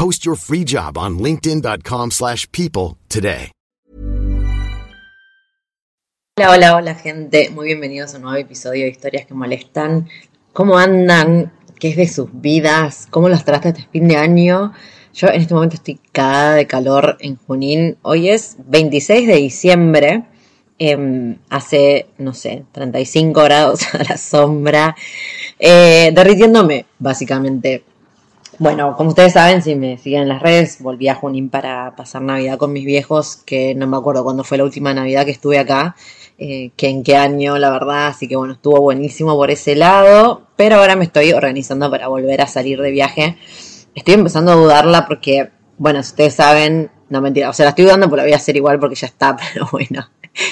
[0.00, 3.52] Post your free job on linkedin.com/people slash people today.
[6.38, 10.08] Hola, hola, hola gente, muy bienvenidos a un nuevo episodio de Historias que Molestan.
[10.54, 11.52] ¿Cómo andan?
[11.78, 13.08] ¿Qué es de sus vidas?
[13.10, 14.72] ¿Cómo los trata este fin de año?
[15.12, 17.98] Yo en este momento estoy cagada de calor en Junín.
[18.00, 20.24] Hoy es 26 de diciembre.
[20.78, 24.96] em, hace, no sé, 35 grados a la sombra.
[25.58, 27.84] eh, derritiéndome, básicamente.
[28.60, 32.20] Bueno, como ustedes saben, si me siguen en las redes, volví a Junín para pasar
[32.20, 35.58] Navidad con mis viejos, que no me acuerdo cuándo fue la última Navidad que estuve
[35.58, 35.96] acá,
[36.36, 40.42] eh, que en qué año, la verdad, así que bueno, estuvo buenísimo por ese lado,
[40.56, 43.38] pero ahora me estoy organizando para volver a salir de viaje.
[43.94, 47.86] Estoy empezando a dudarla porque, bueno, si ustedes saben, no mentira, o sea, la estoy
[47.86, 50.06] dudando, pero la voy a hacer igual porque ya está, pero bueno,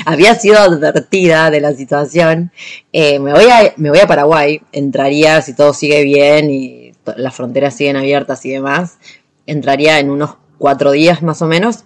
[0.07, 2.53] había sido advertida de la situación.
[2.91, 7.35] Eh, me, voy a, me voy a Paraguay, entraría, si todo sigue bien y las
[7.35, 8.99] fronteras siguen abiertas y demás,
[9.47, 11.85] entraría en unos cuatro días más o menos.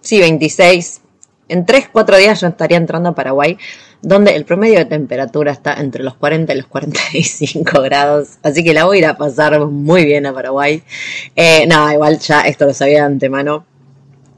[0.00, 1.02] Sí, 26.
[1.48, 3.56] En 3, 4 días yo estaría entrando a Paraguay,
[4.02, 8.38] donde el promedio de temperatura está entre los 40 y los 45 grados.
[8.42, 10.82] Así que la voy a ir a pasar muy bien a Paraguay.
[11.36, 13.64] Eh, no, igual ya esto lo sabía de antemano.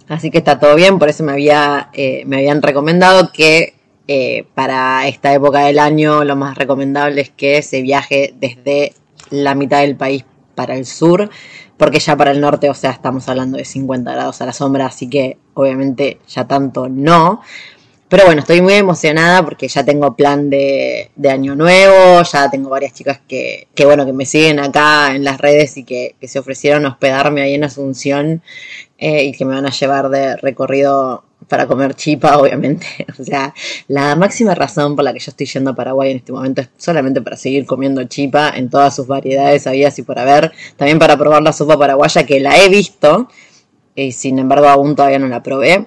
[0.09, 3.75] Así que está todo bien, por eso me, había, eh, me habían recomendado que
[4.07, 8.95] eh, para esta época del año lo más recomendable es que se viaje desde
[9.31, 10.25] la mitad del país
[10.55, 11.31] para el sur,
[11.77, 14.87] porque ya para el norte, o sea, estamos hablando de 50 grados a la sombra,
[14.87, 17.41] así que obviamente ya tanto no.
[18.09, 22.95] Pero bueno, estoy muy emocionada porque ya tengo plan de, año nuevo, ya tengo varias
[22.95, 26.39] chicas que, que bueno, que me siguen acá en las redes y que, que se
[26.39, 28.43] ofrecieron a hospedarme ahí en Asunción
[28.97, 32.87] eh, y que me van a llevar de recorrido para comer chipa, obviamente.
[33.19, 33.53] O sea,
[33.89, 36.69] la máxima razón por la que yo estoy yendo a Paraguay en este momento es
[36.77, 40.53] solamente para seguir comiendo chipa en todas sus variedades, habidas y por haber.
[40.77, 43.29] También para probar la sopa paraguaya que la he visto
[43.95, 45.87] y sin embargo aún todavía no la probé.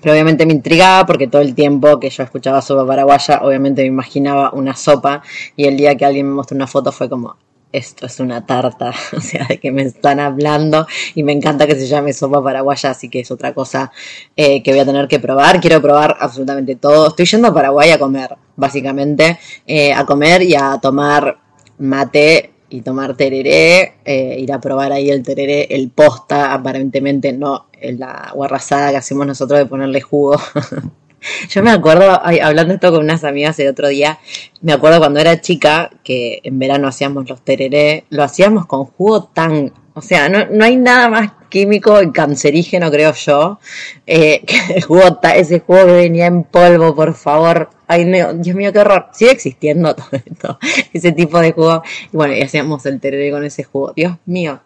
[0.00, 3.88] Pero obviamente me intrigaba porque todo el tiempo que yo escuchaba sopa paraguaya, obviamente me
[3.88, 5.22] imaginaba una sopa
[5.56, 7.36] y el día que alguien me mostró una foto fue como,
[7.74, 11.74] esto es una tarta, o sea, de que me están hablando y me encanta que
[11.74, 13.90] se llame sopa paraguaya, así que es otra cosa
[14.36, 15.60] eh, que voy a tener que probar.
[15.60, 17.08] Quiero probar absolutamente todo.
[17.08, 21.38] Estoy yendo a Paraguay a comer, básicamente, eh, a comer y a tomar
[21.78, 27.66] mate y tomar tereré, eh, ir a probar ahí el tereré, el posta, aparentemente no
[27.80, 30.40] la guarrazada que hacemos nosotros de ponerle jugo.
[31.48, 34.18] Yo me acuerdo, hablando esto con unas amigas el otro día,
[34.60, 39.24] me acuerdo cuando era chica que en verano hacíamos los tereré, lo hacíamos con jugo
[39.24, 43.60] tan, o sea, no, no hay nada más químico y cancerígeno, creo yo,
[44.06, 45.02] eh, que el jugo,
[45.34, 47.70] ese jugo que venía en polvo, por favor.
[47.86, 49.06] Ay, no, Dios mío, qué horror.
[49.12, 50.58] Sigue existiendo todo esto,
[50.92, 51.82] ese tipo de jugo.
[52.12, 53.92] Y bueno, y hacíamos el tereré con ese jugo.
[53.94, 54.60] Dios mío,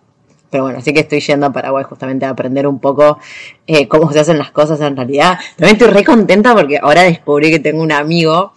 [0.51, 3.19] pero bueno, así que estoy yendo a Paraguay justamente a aprender un poco
[3.67, 5.39] eh, cómo se hacen las cosas en realidad.
[5.57, 8.53] También estoy re contenta porque ahora descubrí que tengo un amigo,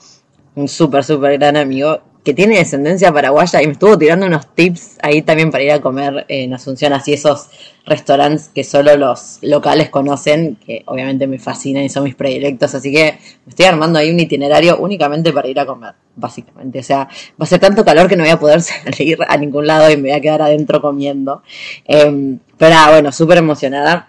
[0.56, 4.98] un súper, súper gran amigo, que tiene descendencia paraguaya y me estuvo tirando unos tips
[5.02, 7.50] ahí también para ir a comer en Asunción, así esos
[7.84, 12.92] restaurantes que solo los locales conocen, que obviamente me fascinan y son mis predilectos, así
[12.92, 16.80] que me estoy armando ahí un itinerario únicamente para ir a comer, básicamente.
[16.80, 19.66] O sea, va a ser tanto calor que no voy a poder salir a ningún
[19.66, 21.42] lado y me voy a quedar adentro comiendo.
[21.86, 24.08] Eh, pero bueno, súper emocionada.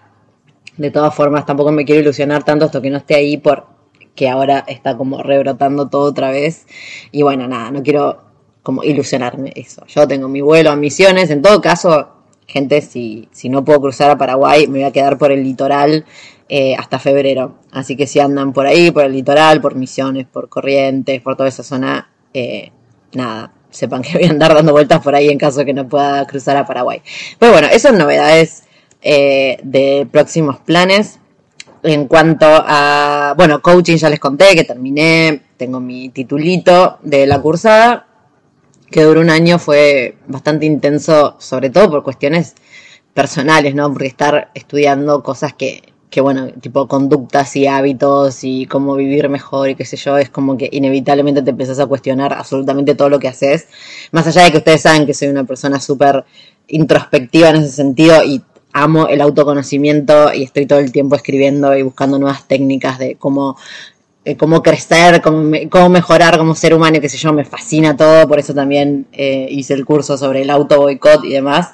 [0.77, 3.72] De todas formas, tampoco me quiero ilusionar tanto hasta que no esté ahí por
[4.15, 6.65] que ahora está como rebrotando todo otra vez.
[7.11, 8.21] Y bueno, nada, no quiero
[8.61, 9.85] como ilusionarme eso.
[9.87, 12.09] Yo tengo mi vuelo a Misiones, en todo caso,
[12.47, 16.05] gente, si, si no puedo cruzar a Paraguay, me voy a quedar por el litoral
[16.49, 17.55] eh, hasta febrero.
[17.71, 21.49] Así que si andan por ahí, por el litoral, por Misiones, por Corrientes, por toda
[21.49, 22.71] esa zona, eh,
[23.13, 26.25] nada, sepan que voy a andar dando vueltas por ahí en caso que no pueda
[26.27, 27.01] cruzar a Paraguay.
[27.39, 28.63] Pero bueno, esas novedades
[29.01, 31.19] eh, de próximos planes.
[31.83, 37.41] En cuanto a, bueno, coaching ya les conté que terminé, tengo mi titulito de la
[37.41, 38.07] cursada,
[38.89, 42.55] que duró un año, fue bastante intenso, sobre todo por cuestiones
[43.13, 43.91] personales, ¿no?
[43.91, 49.69] Porque estar estudiando cosas que, que bueno, tipo conductas y hábitos y cómo vivir mejor
[49.69, 53.19] y qué sé yo, es como que inevitablemente te empezás a cuestionar absolutamente todo lo
[53.19, 53.67] que haces.
[54.11, 56.23] Más allá de que ustedes saben que soy una persona súper
[56.67, 58.41] introspectiva en ese sentido y
[58.73, 63.55] amo el autoconocimiento y estoy todo el tiempo escribiendo y buscando nuevas técnicas de cómo,
[64.25, 68.27] eh, cómo crecer, cómo, cómo, mejorar como ser humano qué sé yo, me fascina todo,
[68.27, 71.71] por eso también eh, hice el curso sobre el auto boicot y demás.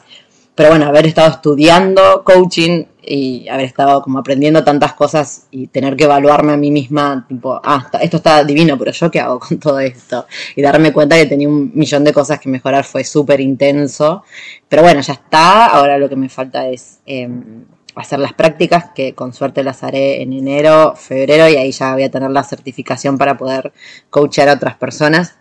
[0.56, 5.96] Pero bueno, haber estado estudiando coaching y haber estado como aprendiendo tantas cosas y tener
[5.96, 9.60] que evaluarme a mí misma, tipo, ah, esto está divino, pero yo qué hago con
[9.60, 10.28] todo esto?
[10.56, 14.24] Y darme cuenta que tenía un millón de cosas que mejorar fue súper intenso.
[14.68, 17.66] Pero bueno, ya está, ahora lo que me falta es em,
[17.96, 22.04] hacer las prácticas, que con suerte las haré en enero, febrero, y ahí ya voy
[22.04, 23.74] a tener la certificación para poder
[24.12, 25.39] coachar a otras personas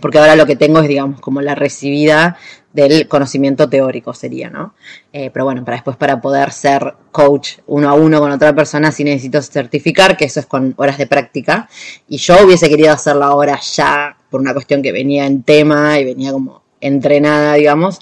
[0.00, 2.36] porque ahora lo que tengo es, digamos, como la recibida
[2.72, 4.74] del conocimiento teórico sería, ¿no?
[5.12, 8.90] Eh, pero bueno, para después para poder ser coach uno a uno con otra persona
[8.90, 11.68] sí necesito certificar, que eso es con horas de práctica.
[12.08, 16.04] Y yo hubiese querido hacerlo ahora ya, por una cuestión que venía en tema y
[16.04, 18.00] venía como entrenada, digamos.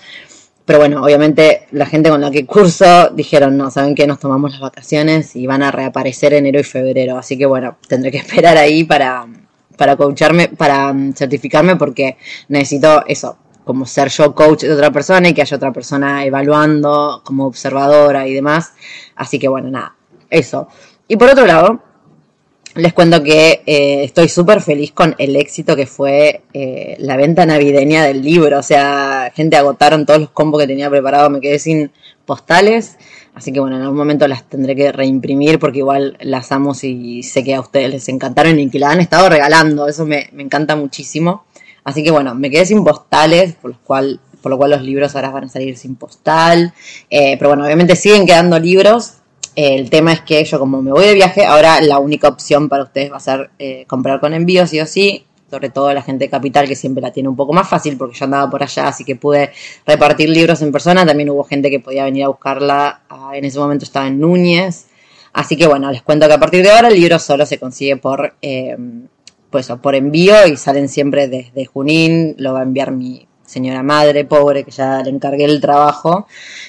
[0.65, 4.53] Pero bueno, obviamente la gente con la que curso dijeron, no, saben que nos tomamos
[4.53, 7.19] las vacaciones y van a reaparecer enero y febrero.
[7.19, 9.27] Así que bueno, tendré que esperar ahí para,
[9.77, 12.17] para coacharme, para mm, certificarme porque
[12.49, 17.23] necesito eso, como ser yo coach de otra persona y que haya otra persona evaluando
[17.25, 18.73] como observadora y demás.
[19.17, 19.97] Así que bueno, nada,
[20.31, 20.69] eso.
[21.09, 21.83] Y por otro lado,
[22.75, 27.45] les cuento que eh, estoy súper feliz con el éxito que fue eh, la venta
[27.45, 28.59] navideña del libro.
[28.59, 31.93] O sea, gente agotaron todos los combos que tenía preparado, me quedé sin
[32.25, 32.97] postales.
[33.35, 37.23] Así que bueno, en algún momento las tendré que reimprimir porque igual las amo y
[37.23, 39.89] sé que a ustedes les encantaron y que la han estado regalando.
[39.89, 41.45] Eso me, me encanta muchísimo.
[41.85, 45.15] Así que bueno, me quedé sin postales, por lo cual, por lo cual los libros
[45.17, 46.73] ahora van a salir sin postal.
[47.11, 49.15] Eh, pero bueno, obviamente siguen quedando libros.
[49.57, 52.85] el tema es que yo como me voy de viaje, ahora la única opción para
[52.85, 55.27] ustedes va a ser eh, comprar con envío, sí o sí.
[55.53, 58.17] Sobre todo la gente de Capital que siempre la tiene un poco más fácil porque
[58.17, 59.53] yo andaba por allá, así que pude
[59.87, 61.05] repartir libros en persona.
[61.05, 63.03] También hubo gente que podía venir a buscarla.
[63.11, 64.87] Ah, en ese momento estaba en Núñez.
[65.35, 67.99] Así que bueno, les cuento que a partir de ahora el libro solo se consigue
[67.99, 68.79] por eh,
[69.51, 74.25] pues por envío y salen siempre desde Junín, lo va a enviar mi señora madre,
[74.25, 76.27] pobre, que ya le encargué el trabajo.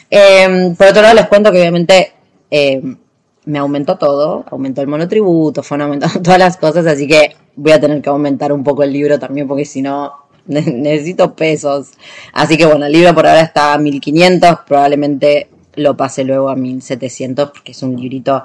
[0.09, 2.11] Em, por otro lado, les cuento que obviamente
[2.51, 2.97] em,
[3.45, 7.79] me aumentó todo, aumentó el monotributo, fueron aumentando todas las cosas, así que voy a
[7.79, 10.13] tener que aumentar un poco el libro también, porque si no,
[10.45, 11.91] necesito pesos.
[12.33, 16.55] Así que bueno, el libro por ahora está a 1500, probablemente lo pase luego a
[16.55, 18.43] 1700, porque es un librito,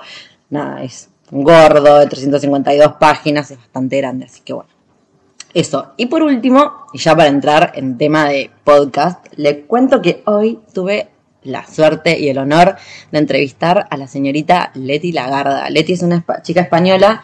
[0.50, 4.70] nada, es gordo de 352 páginas, es bastante grande, así que bueno.
[5.54, 5.92] Eso.
[5.96, 10.60] Y por último, y ya para entrar en tema de podcast, le cuento que hoy
[10.74, 11.08] tuve
[11.42, 12.76] la suerte y el honor
[13.10, 15.70] de entrevistar a la señorita Leti Lagarda.
[15.70, 17.22] Leti es una chica española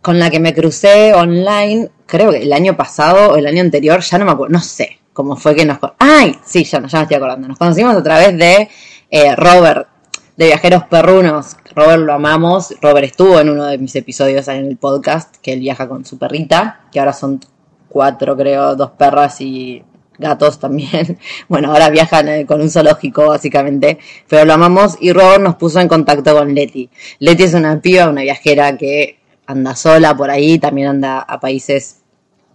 [0.00, 4.00] con la que me crucé online, creo que el año pasado o el año anterior,
[4.00, 5.78] ya no me acuerdo, no sé cómo fue que nos...
[5.98, 6.38] ¡Ay!
[6.44, 7.48] Sí, ya, ya me estoy acordando.
[7.48, 8.68] Nos conocimos a través de
[9.10, 9.88] eh, Robert,
[10.36, 11.56] de Viajeros Perrunos.
[11.74, 12.72] Robert lo amamos.
[12.80, 16.18] Robert estuvo en uno de mis episodios en el podcast, que él viaja con su
[16.18, 17.40] perrita, que ahora son
[17.88, 19.82] cuatro, creo, dos perras y
[20.18, 21.18] gatos también.
[21.48, 23.98] Bueno, ahora viajan eh, con un zoológico, básicamente.
[24.28, 26.90] Pero lo amamos y Robert nos puso en contacto con Leti.
[27.18, 32.02] Leti es una piba, una viajera que anda sola por ahí, también anda a países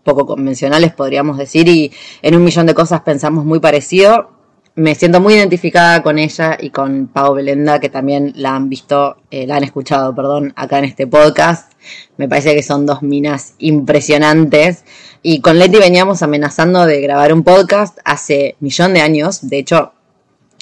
[0.04, 1.92] poco convencionales, podríamos decir, y
[2.22, 4.34] en un millón de cosas pensamos muy parecido
[4.76, 9.18] me siento muy identificada con ella y con Pau Belenda, que también la han visto,
[9.30, 11.73] eh, la han escuchado, perdón, acá en este podcast.
[12.18, 14.84] Me parece que son dos minas impresionantes.
[15.22, 19.48] Y con Leti veníamos amenazando de grabar un podcast hace millón de años.
[19.48, 19.94] De hecho,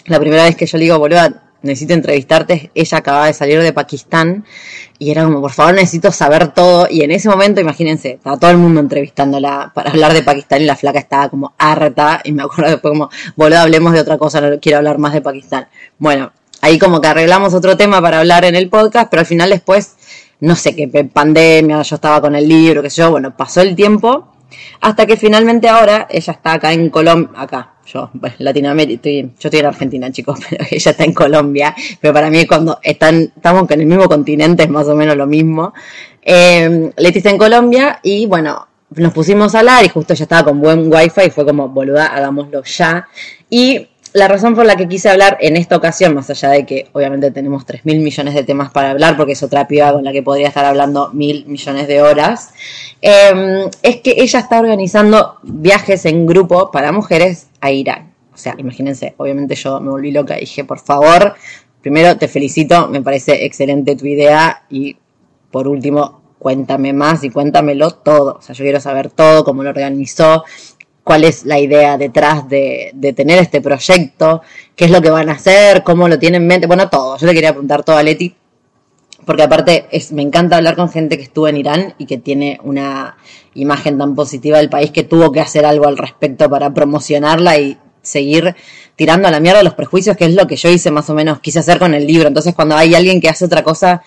[0.06, 1.22] la primera vez que yo le digo, boludo,
[1.62, 2.72] necesito entrevistarte.
[2.74, 4.46] Ella acababa de salir de Pakistán
[5.00, 6.88] y era como, por favor, necesito saber todo.
[6.90, 10.66] Y en ese momento, imagínense, estaba todo el mundo entrevistándola para hablar de Pakistán y
[10.66, 12.22] la flaca estaba como harta.
[12.24, 15.22] Y me acuerdo después como, boludo, hablemos de otra cosa, no quiero hablar más de
[15.22, 15.68] Pakistán.
[15.98, 19.50] Bueno, ahí como que arreglamos otro tema para hablar en el podcast, pero al final
[19.50, 19.96] después,
[20.42, 23.76] no sé qué, pandemia, yo estaba con el libro, qué sé yo, bueno, pasó el
[23.76, 24.28] tiempo.
[24.82, 29.60] Hasta que finalmente ahora ella está acá en Colombia, acá, yo, pues, Latinoamérica, yo estoy
[29.60, 33.82] en Argentina, chicos, pero ella está en Colombia, pero para mí cuando están, estamos en
[33.82, 35.74] el mismo continente es más o menos lo mismo.
[36.22, 40.44] Eh, Leti está en Colombia y bueno, nos pusimos a hablar y justo ya estaba
[40.44, 43.08] con buen wifi y fue como, boluda, hagámoslo ya.
[43.50, 46.88] Y la razón por la que quise hablar en esta ocasión, más allá de que
[46.92, 50.12] obviamente tenemos 3 mil millones de temas para hablar, porque es otra piba con la
[50.12, 52.54] que podría estar hablando mil millones de horas,
[53.02, 58.14] em, es que ella está organizando viajes en grupo para mujeres a Irán.
[58.34, 61.36] O sea, imagínense, obviamente yo me volví loca y dije, por favor,
[61.82, 64.98] primero te felicito, me parece excelente tu idea y
[65.52, 68.38] por último, cuéntame más y cuéntamelo todo.
[68.40, 70.44] O sea, yo quiero saber todo, cómo lo organizó,
[71.04, 74.42] cuál es la idea detrás de, tener este proyecto,
[74.76, 77.18] qué es lo que van a hacer, cómo lo tienen en mente, bueno, todo.
[77.18, 78.36] Yo le quería preguntar todo a Leti,
[79.26, 82.60] porque aparte es, me encanta hablar con gente que estuvo en Irán y que tiene
[82.64, 83.18] una
[83.54, 87.78] imagen tan positiva del país que tuvo que hacer algo al respecto para promocionarla y
[88.02, 88.56] seguir
[88.96, 91.40] tirando a la mierda los prejuicios, que es lo que yo hice más o menos,
[91.40, 92.28] quise hacer con el libro.
[92.28, 94.02] Entonces cuando hay alguien que hace otra cosa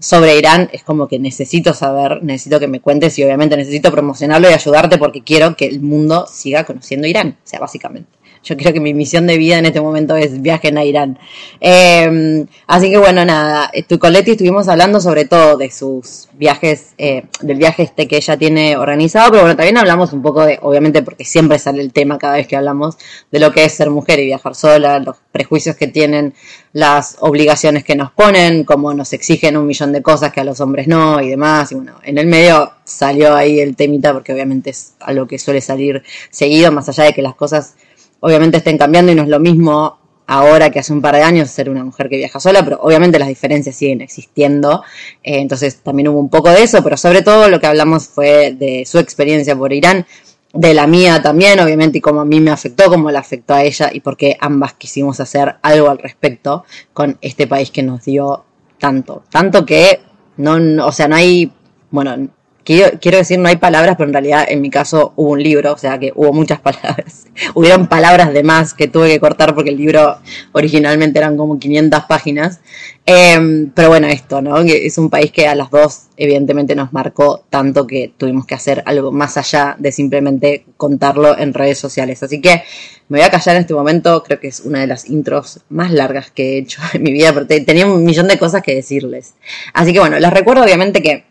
[0.00, 4.48] sobre Irán es como que necesito saber, necesito que me cuentes y obviamente necesito promocionarlo
[4.50, 8.17] y ayudarte porque quiero que el mundo siga conociendo Irán, o sea, básicamente.
[8.44, 11.18] Yo creo que mi misión de vida en este momento es viajen a Irán.
[11.60, 16.94] Em, así que bueno, nada, estoy con Leti estuvimos hablando sobre todo de sus viajes,
[16.98, 20.58] eh, del viaje este que ella tiene organizado, pero bueno, también hablamos un poco de,
[20.62, 22.96] obviamente porque siempre sale el tema cada vez que hablamos
[23.30, 26.34] de lo que es ser mujer y viajar sola, los prejuicios que tienen,
[26.72, 30.60] las obligaciones que nos ponen, cómo nos exigen un millón de cosas que a los
[30.60, 31.72] hombres no y demás.
[31.72, 35.60] Y bueno, en el medio salió ahí el temita porque obviamente es algo que suele
[35.60, 37.74] salir seguido, más allá de que las cosas
[38.20, 39.98] obviamente estén cambiando y no es lo mismo
[40.28, 43.18] ahora que hace un par de años ser una mujer que viaja sola, pero obviamente
[43.18, 44.82] las diferencias siguen existiendo.
[45.22, 48.52] Eh, entonces también hubo un poco de eso, pero sobre todo lo que hablamos fue
[48.52, 50.06] de su experiencia por Irán,
[50.52, 53.62] de la mía también, obviamente, y cómo a mí me afectó, cómo le afectó a
[53.62, 58.04] ella y por qué ambas quisimos hacer algo al respecto con este país que nos
[58.04, 58.44] dio
[58.78, 59.24] tanto.
[59.30, 60.00] Tanto que
[60.36, 61.52] no, o sea, no hay,
[61.90, 62.28] bueno,
[62.68, 65.78] quiero, decir, no hay palabras, pero en realidad en mi caso hubo un libro, o
[65.78, 67.26] sea que hubo muchas palabras.
[67.54, 70.18] Hubieron palabras de más que tuve que cortar porque el libro
[70.52, 72.60] originalmente eran como 500 páginas.
[73.06, 74.58] Em, pero bueno, esto, ¿no?
[74.58, 78.82] Es un país que a las dos evidentemente nos marcó tanto que tuvimos que hacer
[78.84, 82.22] algo más allá de simplemente contarlo en redes sociales.
[82.22, 82.64] Así que
[83.08, 85.90] me voy a callar en este momento, creo que es una de las intros más
[85.90, 89.34] largas que he hecho en mi vida, porque tenía un millón de cosas que decirles.
[89.72, 91.24] Así que bueno, les recuerdo obviamente que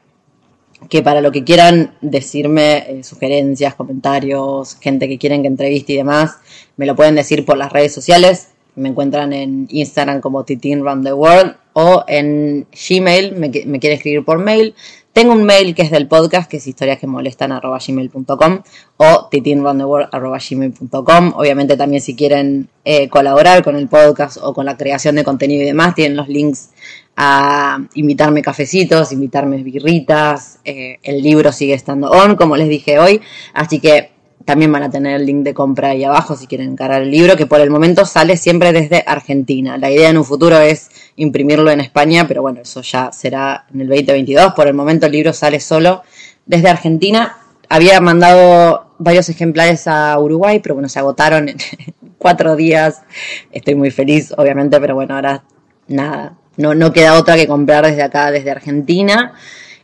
[0.90, 5.98] que para lo que quieran decirme, eh, sugerencias, comentarios, gente que quieren que entreviste y
[5.98, 6.38] demás,
[6.78, 8.50] me lo pueden decir por las redes sociales.
[8.76, 14.24] Me encuentran en Instagram como Titin the World o en Gmail, me, me quieren escribir
[14.24, 14.76] por mail.
[15.18, 18.62] Tengo un mail que es del podcast, que es historias que molestan gmail.com
[18.98, 21.34] o titinroundtheworld.gmail.com.
[21.36, 25.64] Obviamente también si quieren eh, colaborar con el podcast o con la creación de contenido
[25.64, 26.70] y demás, tienen los links
[27.16, 30.60] a invitarme cafecitos, invitarme birritas.
[30.64, 33.20] Eh, el libro sigue estando on, como les dije hoy.
[33.56, 34.12] Así que
[34.48, 37.36] también van a tener el link de compra ahí abajo si quieren encargar el libro,
[37.36, 39.78] que por el momento sale siempre desde Argentina.
[39.78, 43.82] La idea en un futuro es imprimirlo en España, pero bueno, eso ya será en
[43.82, 44.54] el 2022.
[44.54, 46.02] Por el momento el libro sale solo
[46.46, 47.36] desde Argentina.
[47.68, 51.58] Había mandado varios ejemplares a Uruguay, pero bueno, se agotaron en
[52.18, 53.02] cuatro días.
[53.52, 55.44] Estoy muy feliz, obviamente, pero bueno, ahora
[55.90, 59.34] nada, no, no queda otra que comprar desde acá, desde Argentina.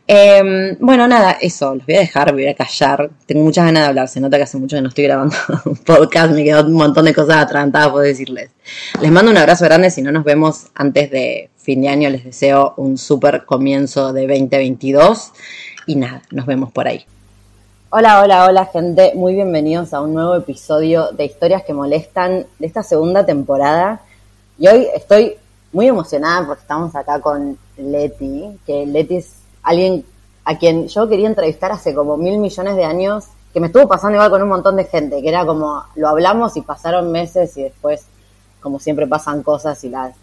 [0.06, 3.10] Em, bueno, nada, eso, los voy a dejar, voy a callar.
[3.26, 5.34] Tengo muchas ganas de hablar, se nota que hace mucho que no estoy grabando
[5.64, 8.50] un podcast, me quedó un montón de cosas atragantadas por decirles.
[9.00, 12.22] Les mando un abrazo grande, si no nos vemos antes de fin de año, les
[12.22, 15.32] deseo un súper comienzo de 2022
[15.86, 17.06] y nada, nos vemos por ahí.
[17.88, 22.66] Hola, hola, hola gente, muy bienvenidos a un nuevo episodio de Historias que Molestan de
[22.66, 24.02] esta segunda temporada.
[24.58, 25.36] Y hoy estoy
[25.72, 30.04] muy emocionada porque estamos acá con Leti, que Leti es alguien
[30.44, 34.16] a quien yo quería entrevistar hace como mil millones de años, que me estuvo pasando
[34.16, 37.62] igual con un montón de gente, que era como, lo hablamos y pasaron meses y
[37.62, 38.04] después,
[38.60, 40.14] como siempre pasan cosas y las,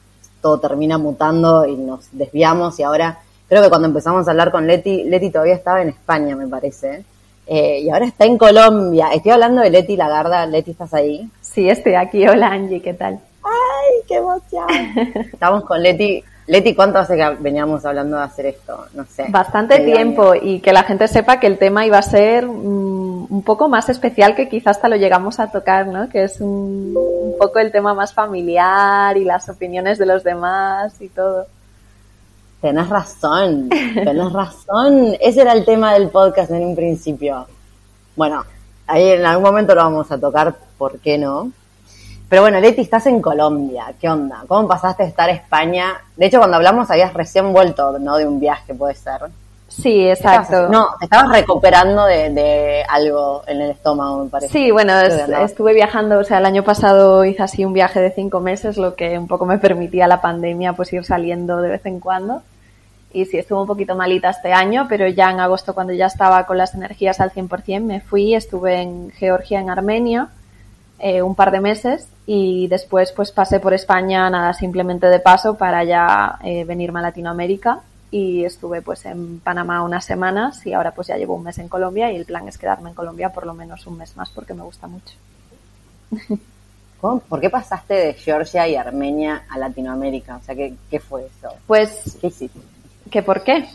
[0.41, 3.19] todo termina mutando y nos desviamos y ahora,
[3.49, 7.03] creo que cuando empezamos a hablar con Leti, Leti todavía estaba en España, me parece.
[7.47, 9.09] Eh, y ahora está en Colombia.
[9.13, 10.45] Estoy hablando de Leti Lagarda.
[10.45, 11.29] Leti, ¿estás ahí?
[11.41, 12.25] Sí, estoy aquí.
[12.25, 13.19] Hola Angie, ¿qué tal?
[13.43, 14.67] ¡Ay, qué emoción!
[15.33, 16.23] Estamos con Leti.
[16.51, 18.85] Leti, ¿cuánto hace que veníamos hablando de hacer esto?
[18.93, 19.27] No sé.
[19.29, 23.41] Bastante tiempo y que la gente sepa que el tema iba a ser mm, un
[23.45, 26.09] poco más especial que quizás hasta lo llegamos a tocar, ¿no?
[26.09, 26.93] Que es un,
[27.39, 31.45] poco el tema más familiar y las opiniones de los demás y todo.
[32.59, 35.15] Tenés razón, tenés razón.
[35.21, 37.47] Ese era el tema del podcast en un principio.
[38.17, 38.43] Bueno,
[38.87, 41.49] ahí en algún momento lo vamos a tocar, ¿por qué no?
[42.31, 43.93] Pero bueno, Leti, estás en Colombia.
[43.99, 44.45] ¿Qué onda?
[44.47, 45.99] ¿Cómo pasaste de estar en España?
[46.15, 48.15] De hecho, cuando hablamos habías recién vuelto, ¿no?
[48.15, 49.23] De un viaje, puede ser.
[49.67, 50.69] Sí, exacto.
[50.69, 54.53] No, te estabas recuperando de, algo en el estómago, me parece.
[54.53, 58.39] Sí, bueno, estuve viajando, o sea, el año pasado hice así un viaje de cinco
[58.39, 61.99] meses, lo que un poco me permitía la pandemia, pues ir saliendo de vez en
[61.99, 62.43] cuando.
[63.11, 66.45] Y sí, estuve un poquito malita este año, pero ya en agosto, cuando ya estaba
[66.45, 70.29] con las energías al 100%, me fui, estuve en Georgia, en Armenia,
[71.03, 75.55] eh, un par de meses y después pues pasé por España, nada, simplemente de paso
[75.57, 77.79] para ya eh, venirme a Latinoamérica
[78.11, 81.69] y estuve pues en Panamá unas semanas y ahora pues ya llevo un mes en
[81.69, 84.53] Colombia y el plan es quedarme en Colombia por lo menos un mes más porque
[84.53, 85.15] me gusta mucho.
[87.01, 90.37] ¿Por qué pasaste de Georgia y Armenia a Latinoamérica?
[90.37, 91.51] O sea, ¿qué, qué fue eso?
[91.65, 92.19] Pues...
[92.21, 92.59] ¿Qué hiciste?
[93.09, 93.67] ¿Qué por qué?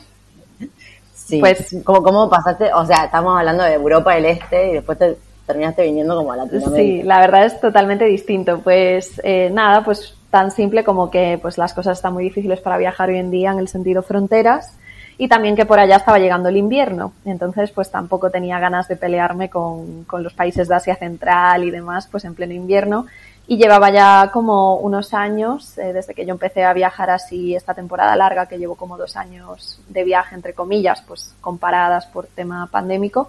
[1.12, 1.40] Sí.
[1.40, 2.72] Pues, ¿Cómo, ¿Cómo pasaste?
[2.72, 6.36] O sea, estamos hablando de Europa del Este y después te terminaste viniendo como a
[6.36, 6.76] Latinoamérica.
[6.76, 8.60] Sí, la verdad es totalmente distinto.
[8.60, 12.76] Pues eh, nada, pues tan simple como que pues las cosas están muy difíciles para
[12.78, 14.76] viajar hoy en día en el sentido fronteras
[15.18, 17.12] y también que por allá estaba llegando el invierno.
[17.24, 21.70] Entonces, pues tampoco tenía ganas de pelearme con, con, los países de Asia Central y
[21.70, 23.06] demás, pues en pleno invierno.
[23.48, 27.74] Y llevaba ya como unos años, eh, desde que yo empecé a viajar así esta
[27.74, 32.68] temporada larga, que llevo como dos años de viaje, entre comillas, pues comparadas por tema
[32.70, 33.28] pandémico,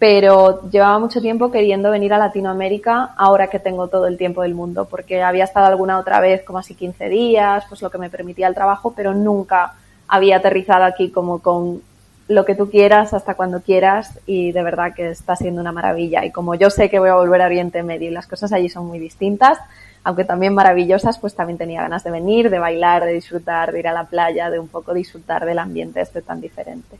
[0.00, 4.54] pero llevaba mucho tiempo queriendo venir a Latinoamérica ahora que tengo todo el tiempo del
[4.54, 8.08] mundo, porque había estado alguna otra vez como así 15 días, pues lo que me
[8.08, 9.74] permitía el trabajo, pero nunca
[10.08, 11.82] había aterrizado aquí como con
[12.28, 16.24] lo que tú quieras hasta cuando quieras y de verdad que está siendo una maravilla.
[16.24, 18.70] Y como yo sé que voy a volver a Oriente Medio y las cosas allí
[18.70, 19.58] son muy distintas,
[20.02, 23.88] aunque también maravillosas, pues también tenía ganas de venir, de bailar, de disfrutar, de ir
[23.88, 26.96] a la playa, de un poco disfrutar del ambiente este tan diferente.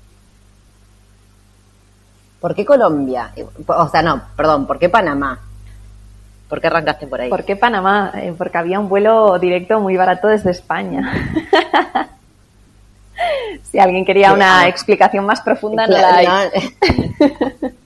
[2.40, 3.32] ¿Por qué Colombia?
[3.66, 5.38] O sea, no, perdón, ¿por qué Panamá?
[6.48, 7.30] ¿Por qué arrancaste por ahí?
[7.30, 8.12] ¿Por qué Panamá?
[8.16, 11.12] Eh, porque había un vuelo directo muy barato desde España.
[13.70, 16.26] si alguien quería una explicación más profunda, no la hay.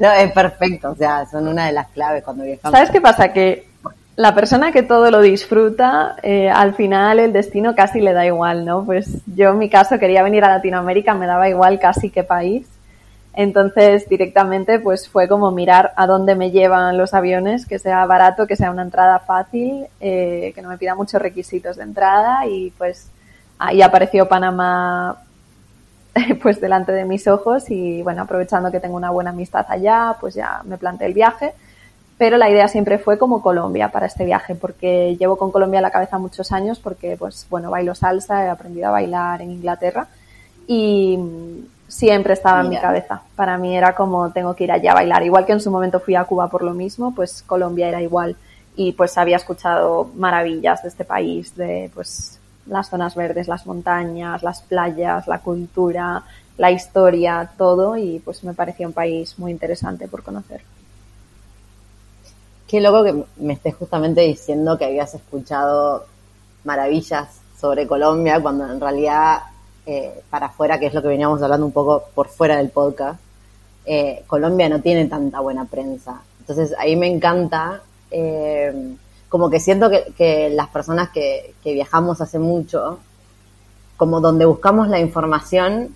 [0.00, 2.76] No, es perfecto, o sea, son una de las claves cuando viajamos.
[2.76, 3.32] ¿Sabes qué pasa?
[3.32, 3.68] Que
[4.16, 8.64] la persona que todo lo disfruta, eh, al final el destino casi le da igual,
[8.64, 8.84] ¿no?
[8.84, 12.66] Pues yo en mi caso quería venir a Latinoamérica, me daba igual casi qué país.
[13.36, 18.46] Entonces, directamente, pues fue como mirar a dónde me llevan los aviones, que sea barato,
[18.46, 22.70] que sea una entrada fácil, eh, que no me pida muchos requisitos de entrada y
[22.78, 23.10] pues
[23.58, 25.18] ahí apareció Panamá
[26.42, 30.34] pues delante de mis ojos y bueno, aprovechando que tengo una buena amistad allá, pues
[30.34, 31.52] ya me planteé el viaje.
[32.16, 35.82] Pero la idea siempre fue como Colombia para este viaje, porque llevo con Colombia en
[35.82, 40.06] la cabeza muchos años, porque pues bueno, bailo salsa, he aprendido a bailar en Inglaterra
[40.66, 41.18] y,
[41.88, 43.22] siempre estaba en mi cabeza.
[43.34, 45.22] Para mí era como tengo que ir allá a bailar.
[45.22, 48.36] Igual que en su momento fui a Cuba por lo mismo, pues Colombia era igual.
[48.76, 54.42] Y pues había escuchado maravillas de este país, de pues las zonas verdes, las montañas,
[54.42, 56.22] las playas, la cultura,
[56.58, 57.96] la historia, todo.
[57.96, 60.62] Y pues me parecía un país muy interesante por conocer.
[62.66, 66.04] Qué loco que me estés justamente diciendo que habías escuchado
[66.64, 69.38] maravillas sobre Colombia cuando en realidad
[69.88, 73.20] eh, para afuera, que es lo que veníamos hablando un poco por fuera del podcast,
[73.84, 76.20] eh, Colombia no tiene tanta buena prensa.
[76.40, 78.96] Entonces ahí me encanta, eh,
[79.28, 82.98] como que siento que, las personas que, viajamos hace mucho,
[83.96, 85.94] como donde buscamos la información,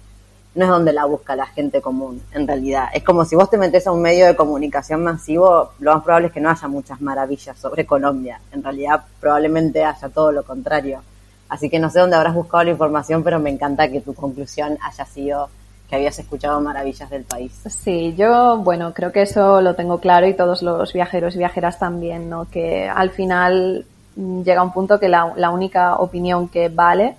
[0.54, 2.88] no es donde la busca la gente común, en realidad.
[2.94, 6.28] Es como si vos te metes a un medio de comunicación masivo, lo más probable
[6.28, 8.40] es que no haya muchas maravillas sobre Colombia.
[8.52, 11.02] En realidad, probablemente haya todo lo contrario.
[11.50, 14.78] Así que no sé dónde habrás buscado la información, pero me encanta que tu conclusión
[14.80, 15.50] haya sido
[15.88, 17.52] que habías escuchado maravillas del país.
[17.68, 21.80] Sí, yo, bueno, creo que eso lo tengo claro y todos los viajeros y viajeras
[21.80, 22.48] también, ¿no?
[22.48, 23.84] Que al final
[24.14, 27.16] mm, llega un punto que la, única opinión que vale,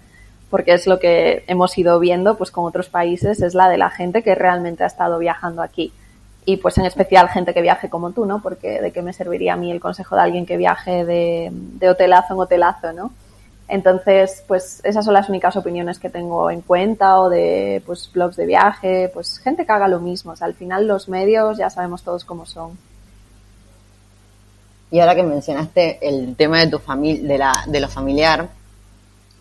[0.49, 3.89] porque es lo que hemos ido viendo pues con otros países, es la de la
[3.89, 5.91] gente que realmente ha estado viajando aquí.
[6.45, 8.41] Y pues en especial gente que viaje como tú, ¿no?
[8.41, 11.89] Porque de qué me serviría a mí el consejo de alguien que viaje de, de
[11.89, 13.11] hotelazo en hotelazo, ¿no?
[13.71, 18.35] Entonces, pues esas son las únicas opiniones que tengo en cuenta o de pues blogs
[18.35, 20.33] de viaje, pues gente que haga lo mismo.
[20.33, 22.77] O sea, al final los medios ya sabemos todos cómo son.
[24.91, 28.49] Y ahora que mencionaste el tema de tu familia, de la, de lo familiar,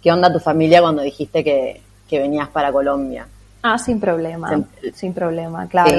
[0.01, 3.27] ¿qué onda tu familia cuando dijiste que, que venías para Colombia?
[3.63, 4.63] Ah, sin problema,
[4.95, 5.91] sin problema, claro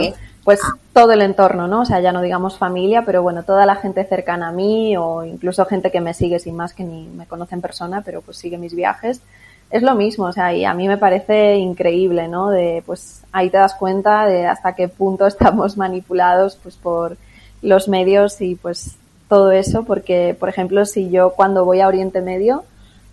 [0.43, 0.59] pues
[0.93, 1.81] todo el entorno, ¿no?
[1.81, 5.23] O sea, ya no digamos familia, pero bueno, toda la gente cercana a mí o
[5.23, 8.37] incluso gente que me sigue sin más que ni me conoce en persona, pero pues
[8.37, 9.21] sigue mis viajes.
[9.69, 12.49] Es lo mismo, o sea, y a mí me parece increíble, ¿no?
[12.49, 17.17] De, pues ahí te das cuenta de hasta qué punto estamos manipulados, pues por
[17.61, 18.97] los medios y pues
[19.29, 22.63] todo eso, porque, por ejemplo, si yo cuando voy a Oriente Medio,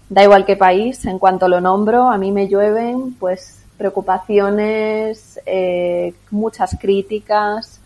[0.09, 6.13] da igual qué país, en cuanto lo nombro, a mí me llueven, pues preocupaciones, eh,
[6.31, 7.81] muchas críticas,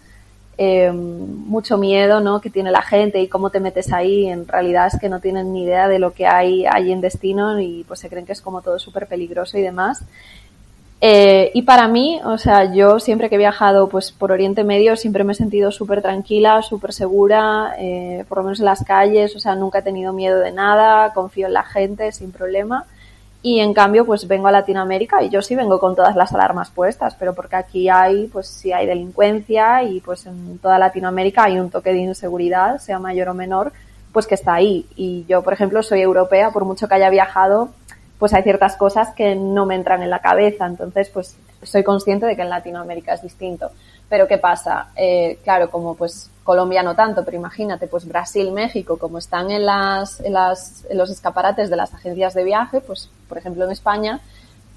[0.58, 2.40] eh, mucho miedo ¿no?
[2.40, 4.26] que tiene la gente y cómo te metes ahí.
[4.26, 7.60] En realidad es que no tienen ni idea de lo que hay ahí en destino
[7.60, 10.04] y pues se creen que es como todo súper peligroso y demás.
[11.04, 14.94] Eh, y para mí, o sea, yo siempre que he viajado pues por Oriente Medio
[14.94, 19.34] siempre me he sentido súper tranquila, súper segura, eh, por lo menos en las calles,
[19.34, 22.86] o sea, nunca he tenido miedo de nada, confío en la gente sin problema.
[23.44, 26.70] Y en cambio, pues vengo a Latinoamérica y yo sí vengo con todas las alarmas
[26.70, 31.58] puestas, pero porque aquí hay, pues sí hay delincuencia y pues en toda Latinoamérica hay
[31.58, 33.72] un toque de inseguridad, sea mayor o menor,
[34.12, 34.86] pues que está ahí.
[34.94, 37.70] Y yo, por ejemplo, soy europea, por mucho que haya viajado,
[38.20, 40.64] pues hay ciertas cosas que no me entran en la cabeza.
[40.64, 43.72] Entonces, pues soy consciente de que en Latinoamérica es distinto.
[44.12, 44.88] Pero ¿qué pasa?
[44.94, 49.64] Eh, claro, como pues Colombia no tanto, pero imagínate, pues Brasil, México, como están en,
[49.64, 53.70] las, en, las, en los escaparates de las agencias de viaje, pues por ejemplo en
[53.70, 54.20] España,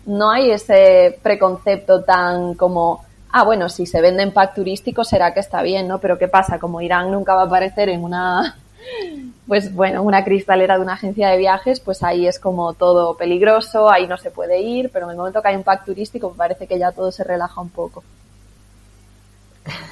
[0.05, 5.33] no hay ese preconcepto tan como, ah, bueno, si se vende en pack turístico será
[5.33, 5.99] que está bien, ¿no?
[5.99, 6.57] Pero ¿qué pasa?
[6.57, 8.55] Como Irán nunca va a aparecer en una
[9.47, 13.89] pues bueno, una cristalera de una agencia de viajes, pues ahí es como todo peligroso,
[13.89, 16.67] ahí no se puede ir, pero en el momento que hay un pack turístico parece
[16.67, 18.01] que ya todo se relaja un poco.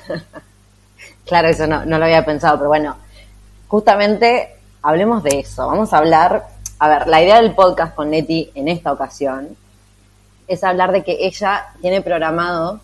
[1.25, 2.95] claro, eso no, no lo había pensado, pero bueno,
[3.67, 5.67] justamente hablemos de eso.
[5.67, 6.47] Vamos a hablar,
[6.79, 9.55] a ver, la idea del podcast con Neti en esta ocasión
[10.47, 12.79] es hablar de que ella tiene programado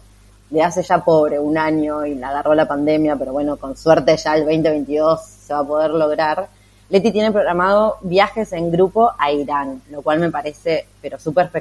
[0.49, 4.17] de hace ya pobre un año y la agarró la pandemia, pero bueno, con suerte
[4.17, 6.47] ya el 2022 se va a poder lograr.
[6.89, 11.51] Leti tiene programado viajes en grupo a Irán, lo cual me parece pero súper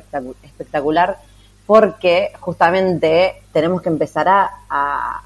[0.43, 1.19] espectacular
[1.67, 5.23] porque justamente tenemos que empezar a,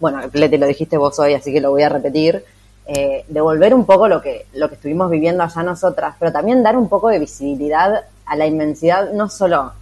[0.00, 2.42] bueno, Leti lo dijiste vos hoy, así que lo voy a repetir,
[2.86, 6.76] eh, devolver un poco lo que, lo que estuvimos viviendo allá nosotras, pero también dar
[6.76, 9.72] un poco de visibilidad a la inmensidad, no solo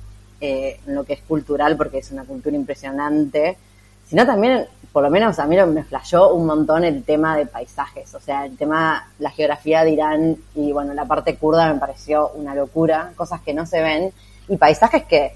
[0.41, 3.57] eh, en lo que es cultural, porque es una cultura impresionante,
[4.09, 8.13] sino también, por lo menos a mí me flashó un montón el tema de paisajes,
[8.15, 12.31] o sea, el tema, la geografía de Irán y bueno, la parte kurda me pareció
[12.31, 14.13] una locura, cosas que no se ven,
[14.49, 15.35] y paisajes que,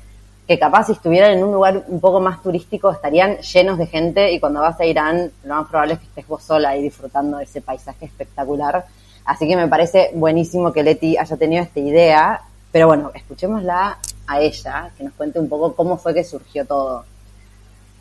[0.52, 4.32] que capaz si estuvieran en un lugar un poco más turístico estarían llenos de gente
[4.32, 7.38] y cuando vas a Irán lo más probable es que estés vos sola ahí disfrutando
[7.38, 8.84] de ese paisaje espectacular.
[9.24, 14.40] Así que me parece buenísimo que Leti haya tenido esta idea, pero bueno, escuchémosla a
[14.40, 17.04] ella, que nos cuente un poco cómo fue que surgió todo.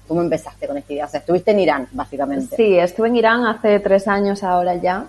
[0.09, 1.05] ¿Cómo empezaste con esta idea?
[1.05, 2.57] O sea, estuviste en Irán, básicamente.
[2.57, 5.05] Sí, estuve en Irán hace tres años ahora ya.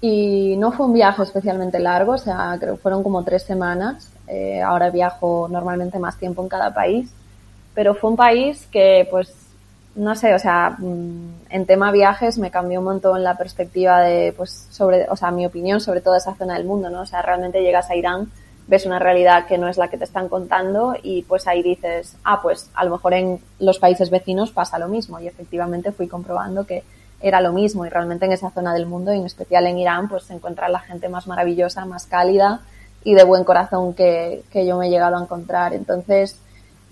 [0.00, 4.13] Y no fue un viaje especialmente largo, o sea, creo que fueron como tres semanas.
[4.26, 7.10] Eh, ahora viajo normalmente más tiempo en cada país.
[7.74, 9.34] Pero fue un país que, pues,
[9.96, 14.32] no sé, o sea, mm, en tema viajes me cambió un montón la perspectiva de,
[14.36, 17.02] pues, sobre, o sea, mi opinión sobre toda esa zona del mundo, ¿no?
[17.02, 18.30] O sea, realmente llegas a Irán
[18.66, 22.16] ves una realidad que no es la que te están contando y pues ahí dices,
[22.24, 26.08] ah, pues a lo mejor en los países vecinos pasa lo mismo y efectivamente fui
[26.08, 26.82] comprobando que
[27.20, 30.08] era lo mismo y realmente en esa zona del mundo y en especial en Irán
[30.08, 32.60] pues se encuentra la gente más maravillosa, más cálida
[33.04, 35.74] y de buen corazón que, que yo me he llegado a encontrar.
[35.74, 36.36] Entonces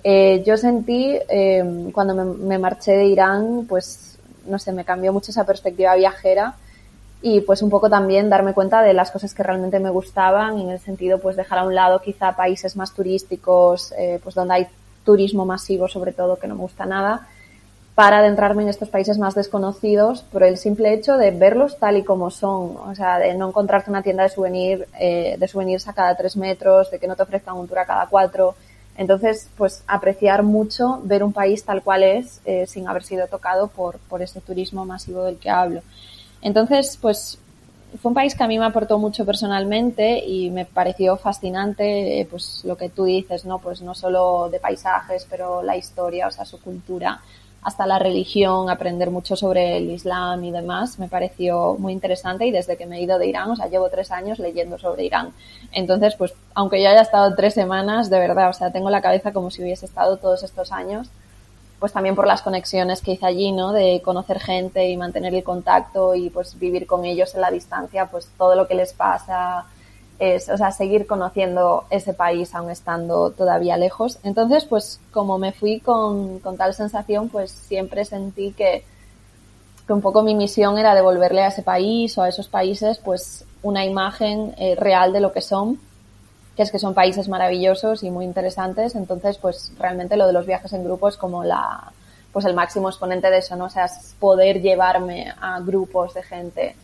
[0.05, 5.13] eh, yo sentí eh, cuando me, me marché de Irán pues no sé, me cambió
[5.13, 6.57] mucho esa perspectiva viajera
[7.23, 10.71] y pues un poco también darme cuenta de las cosas que realmente me gustaban en
[10.71, 14.67] el sentido pues dejar a un lado quizá países más turísticos eh, pues donde hay
[15.05, 17.29] turismo masivo sobre todo que no me gusta nada
[17.95, 22.05] para adentrarme en estos países más desconocidos por el simple hecho de verlos tal y
[22.05, 22.77] como son.
[22.77, 26.37] O sea de no encontrarte una tienda de souvenir eh, de souvenirs a cada tres
[26.37, 28.55] metros de que no te ofrezcan un tour a cada cuatro.
[28.97, 33.69] Entonces pues apreciar mucho ver un país tal cual es eh, sin haber sido tocado
[33.69, 35.83] por por ese turismo masivo del que hablo.
[36.43, 37.39] Entonces, pues
[38.01, 42.27] fue un país que a mí me aportó mucho personalmente y me pareció fascinante, eh,
[42.29, 43.59] pues lo que tú dices, ¿no?
[43.59, 47.21] Pues no solo de paisajes, pero la historia, o sea, su cultura,
[47.63, 52.51] hasta la religión, aprender mucho sobre el Islam y demás, me pareció muy interesante y
[52.51, 55.33] desde que me he ido de Irán, o sea, llevo tres años leyendo sobre Irán.
[55.71, 59.33] Entonces, pues, aunque yo haya estado tres semanas, de verdad, o sea, tengo la cabeza
[59.33, 61.09] como si hubiese estado todos estos años
[61.83, 63.73] pues también por las conexiones que hice allí, ¿no?
[63.73, 68.07] De conocer gente y mantener el contacto y pues vivir con ellos en la distancia,
[68.07, 69.67] pues todo lo que les pasa
[70.23, 74.21] es, o sea, seguir conociendo ese país aún estando todavía lejos.
[74.23, 78.85] Entonces, pues como me fui con, con tal sensación, pues siempre sentí que,
[79.85, 83.45] que un poco mi misión era devolverle a ese país o a esos países pues
[83.65, 85.81] una imagen eh, real de lo que son
[86.57, 90.45] que es que son países maravillosos y muy interesantes, entonces pues realmente lo de los
[90.47, 91.93] viajes en grupo es como la
[92.31, 93.65] pues el máximo exponente de eso, ¿no?
[93.65, 96.77] O sea, es poder llevarme a grupos de gente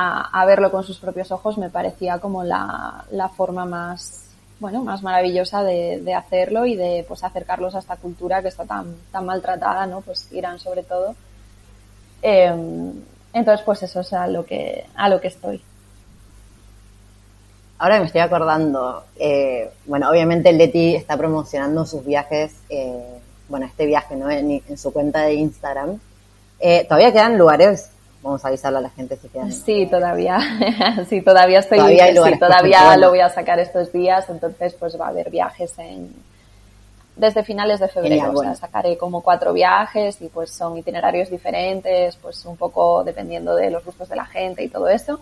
[0.00, 4.84] a, a verlo con sus propios ojos me parecía como la, la forma más bueno,
[4.84, 9.24] más maravillosa de, hacerlo y de pues acercarlos a esta cultura que está tan, tan
[9.24, 10.02] maltratada, ¿no?
[10.02, 11.14] Pues Irán sobre todo.
[12.20, 12.92] Em,
[13.32, 15.62] entonces, pues eso es a lo que, a lo que estoy.
[17.78, 23.86] Ahora me estoy acordando, eh, bueno, obviamente Leti está promocionando sus viajes, eh, bueno, este
[23.86, 24.30] viaje, ¿no?
[24.30, 25.98] En, su cuenta de Instagram.
[26.58, 27.90] Eh, ¿Todavía quedan lugares?
[28.22, 29.50] Vamos a avisarle a la gente si quedan.
[29.50, 30.38] Sí, todavía,
[31.08, 35.06] sí, todavía estoy, todavía, sí, todavía lo voy a sacar estos días, entonces pues va
[35.06, 36.12] a haber viajes en,
[37.16, 38.32] desde finales de febrero.
[38.32, 43.54] o sea, sacaré como cuatro viajes y pues son itinerarios diferentes, pues un poco dependiendo
[43.54, 45.20] de los gustos de la gente y todo eso.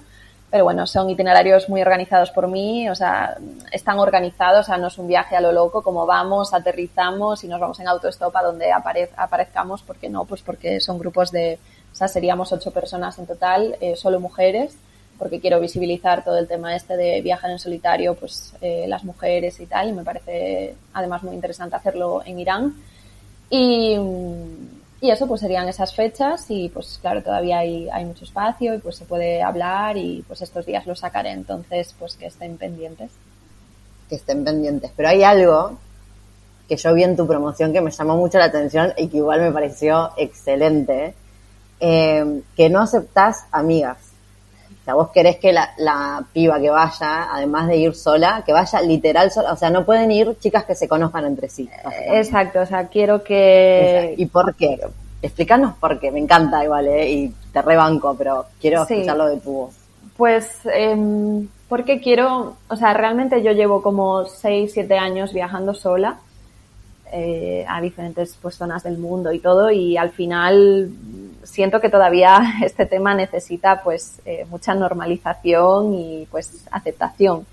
[0.51, 3.37] Pero bueno, son itinerarios muy organizados por mí, o sea,
[3.71, 7.49] están organizados, o sea, no es un viaje a lo loco, como vamos, aterrizamos y
[7.49, 11.59] nos vamos en autostop a donde aparezcamos, porque no, pues porque son grupos de,
[11.93, 14.77] o sea, seríamos ocho personas en total, eh, solo mujeres,
[15.19, 19.59] porque quiero visibilizar todo el tema este de viajar en solitario, pues eh, las mujeres
[19.61, 22.75] y tal, y me parece además muy interesante hacerlo en Irán.
[23.51, 23.97] Y,
[25.01, 28.79] y eso pues serían esas fechas y pues claro, todavía hay, hay mucho espacio y
[28.79, 33.11] pues se puede hablar y pues estos días lo sacaré, entonces pues que estén pendientes.
[34.09, 35.79] Que estén pendientes, pero hay algo
[36.69, 39.41] que yo vi en tu promoción que me llamó mucho la atención y que igual
[39.41, 41.15] me pareció excelente,
[41.81, 43.99] eh, que no aceptás amigas.
[44.81, 48.53] O sea, vos querés que la, la, piba que vaya, además de ir sola, que
[48.53, 49.53] vaya literal sola.
[49.53, 51.69] O sea, no pueden ir chicas que se conozcan entre sí.
[52.07, 54.15] Exacto, o sea, quiero que...
[54.17, 54.81] ¿Y por qué?
[55.21, 56.11] Explícanos por qué.
[56.11, 57.11] Me encanta igual, ¿eh?
[57.11, 59.75] Y te rebanco, pero quiero escucharlo de tu voz.
[60.17, 62.57] Pues eh, porque quiero...
[62.69, 66.19] O sea, realmente yo llevo como 6, 7 años viajando sola.
[67.11, 70.91] Eh, a diferentes pues, zonas del mundo y todo y al final
[71.49, 77.47] siento que todavía este tema necesita pues eh, mucha normalización y pues aceptación.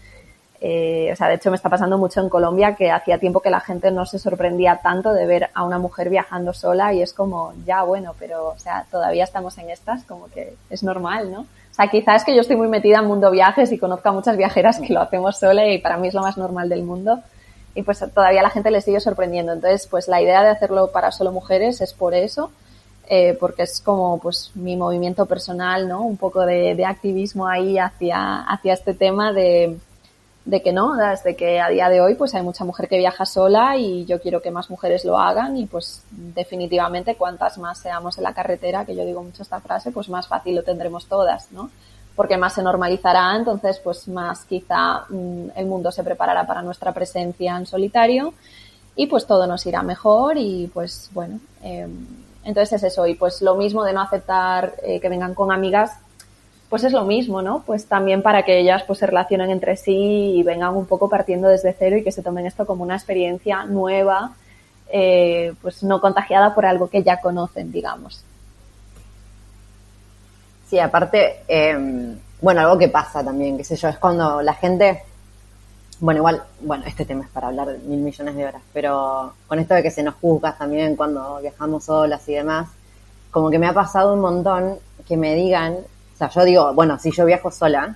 [0.61, 3.49] Eh, o sea, de hecho me está pasando mucho en Colombia que hacía tiempo que
[3.49, 7.13] la gente no se sorprendía tanto de ver a una mujer viajando sola y es
[7.13, 11.41] como, ya bueno, pero o sea, todavía estamos en estas, como que es normal, ¿no?
[11.41, 14.37] O sea, quizás que yo estoy muy metida en mundo viajes y conozco a muchas
[14.37, 17.21] viajeras que lo hacemos sola y para mí es lo más normal del mundo
[17.75, 19.51] y pues todavía la gente le sigue sorprendiendo.
[19.51, 22.49] Entonces, pues la idea de hacerlo para solo mujeres es por eso,
[23.07, 26.01] eh, porque es como pues mi movimiento personal, ¿no?
[26.01, 29.77] Un poco de, activismo ahí hacia, hacia este tema de,
[30.45, 33.25] de que no, desde que a día de hoy pues hay mucha mujer que viaja
[33.25, 38.17] sola y yo quiero que más mujeres lo hagan y pues definitivamente cuantas más seamos
[38.17, 41.51] en la carretera, que yo digo mucho esta frase, pues más fácil lo tendremos todas,
[41.51, 41.69] ¿no?
[42.15, 46.93] porque más se normalizará, entonces pues más quizá mm, el mundo se preparará para nuestra
[46.93, 48.33] presencia en solitario
[48.95, 52.07] y pues todo nos irá mejor y pues bueno, em,
[52.45, 55.91] entonces es eso y pues lo mismo de no aceptar eh, que vengan con amigas,
[56.69, 57.63] pues es lo mismo, ¿no?
[57.65, 61.47] Pues también para que ellas pues se relacionen entre sí y vengan un poco partiendo
[61.47, 64.31] desde cero y que se tomen esto como una experiencia nueva,
[64.89, 68.23] eh, pues no contagiada por algo que ya conocen, digamos.
[70.67, 75.03] Sí, aparte, em, bueno, algo que pasa también, qué sé yo, es cuando la gente,
[75.99, 79.73] bueno, igual, bueno, este tema es para hablar mil millones de horas, pero con esto
[79.73, 82.67] de que se nos juzga también cuando viajamos solas y demás,
[83.31, 84.77] como que me ha pasado un montón
[85.07, 87.95] que me digan, o sea, yo digo, bueno, si yo viajo sola,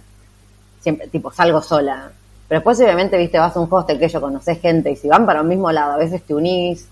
[0.79, 2.11] siempre, tipo, salgo sola,
[2.47, 5.25] pero después obviamente, viste, vas a un hostel que yo conoces gente y si van
[5.25, 6.87] para un mismo lado, a veces te unís,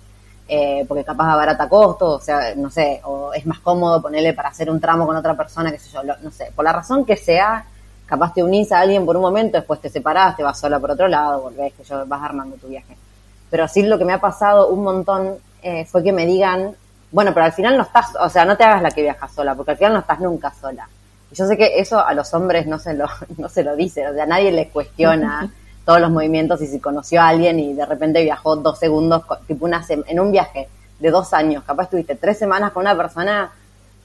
[0.48, 4.50] eh, porque capaz abarata costos, o sea, no sé, o es más cómodo ponerle para
[4.50, 7.18] hacer un tramo con otra persona, qué sé yo, no sé, por la razón que
[7.18, 7.66] sea,
[8.08, 10.92] capaz te unís a alguien por un momento, después te separás, te vas sola por
[10.92, 12.98] otro lado, volvés, que yo vas armando tu viaje.
[13.50, 16.76] Pero sí lo que me ha pasado un montón eh, fue que me digan,
[17.12, 19.56] bueno, pero al final no estás, o sea, no te hagas la que viajas sola,
[19.56, 20.88] porque al final no estás nunca sola.
[21.30, 24.08] Y yo sé que eso a los hombres no se lo, no se lo dice,
[24.08, 25.52] o sea, nadie les cuestiona
[25.86, 29.66] todos los movimientos y si conoció a alguien y de repente viajó dos segundos, tipo
[29.66, 30.68] una en un viaje
[31.00, 33.52] de dos años, capaz estuviste tres semanas con una persona,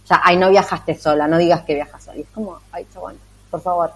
[0.09, 2.19] ya, ay, no viajaste sola, no digas que viajas sola.
[2.19, 3.17] Y es como, ay, chabón,
[3.53, 3.93] por favor.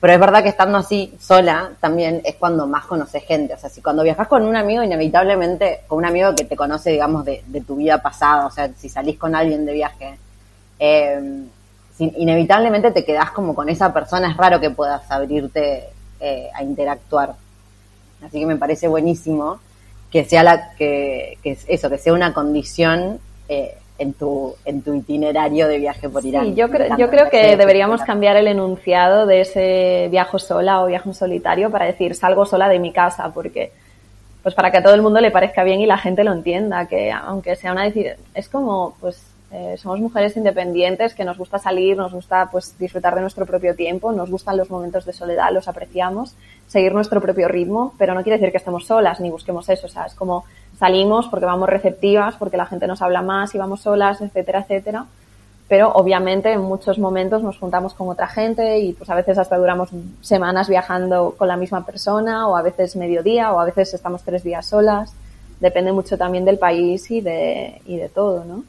[0.00, 3.54] Pero es verdad que estando así sola también es cuando más conoces gente.
[3.54, 6.90] O sea, si cuando viajas con un amigo, inevitablemente, con un amigo que te conoce,
[6.90, 10.18] digamos, de, tu vida pasada, o sea, si salís con alguien de viaje,
[10.78, 11.44] eh,
[11.98, 14.30] inevitablemente te quedás como con esa persona.
[14.30, 15.88] Es raro que puedas abrirte
[16.20, 17.34] eh, a interactuar.
[18.24, 19.58] Así que me parece buenísimo
[20.10, 25.68] que sea la que, eso, que sea una condición eh, en tu en tu itinerario
[25.68, 26.46] de viaje por Irán.
[26.46, 30.86] Sí, yo creo, yo creo que deberíamos cambiar el enunciado de ese viaje sola o
[30.86, 33.72] viaje solitario para decir salgo sola de mi casa, porque
[34.42, 36.86] pues para que a todo el mundo le parezca bien y la gente lo entienda,
[36.86, 39.16] que aunque sea una decisión, es como pues
[39.56, 43.76] Eh, somos mujeres independientes que nos gusta salir, nos gusta pues disfrutar de nuestro propio
[43.76, 46.34] tiempo, nos gustan los momentos de soledad, los apreciamos,
[46.66, 49.88] seguir nuestro propio ritmo, pero no quiere decir que estemos solas ni busquemos eso, o
[49.88, 50.44] sea, es como
[50.78, 55.06] salimos porque vamos receptivas, porque la gente nos habla más y vamos solas, etcétera, etcétera.
[55.68, 59.56] Pero obviamente en muchos momentos nos juntamos con otra gente y pues a veces hasta
[59.56, 59.88] duramos
[60.20, 64.44] semanas viajando con la misma persona o a veces mediodía o a veces estamos tres
[64.44, 65.14] días solas.
[65.60, 68.64] Depende mucho también del país y de, y de todo, ¿no?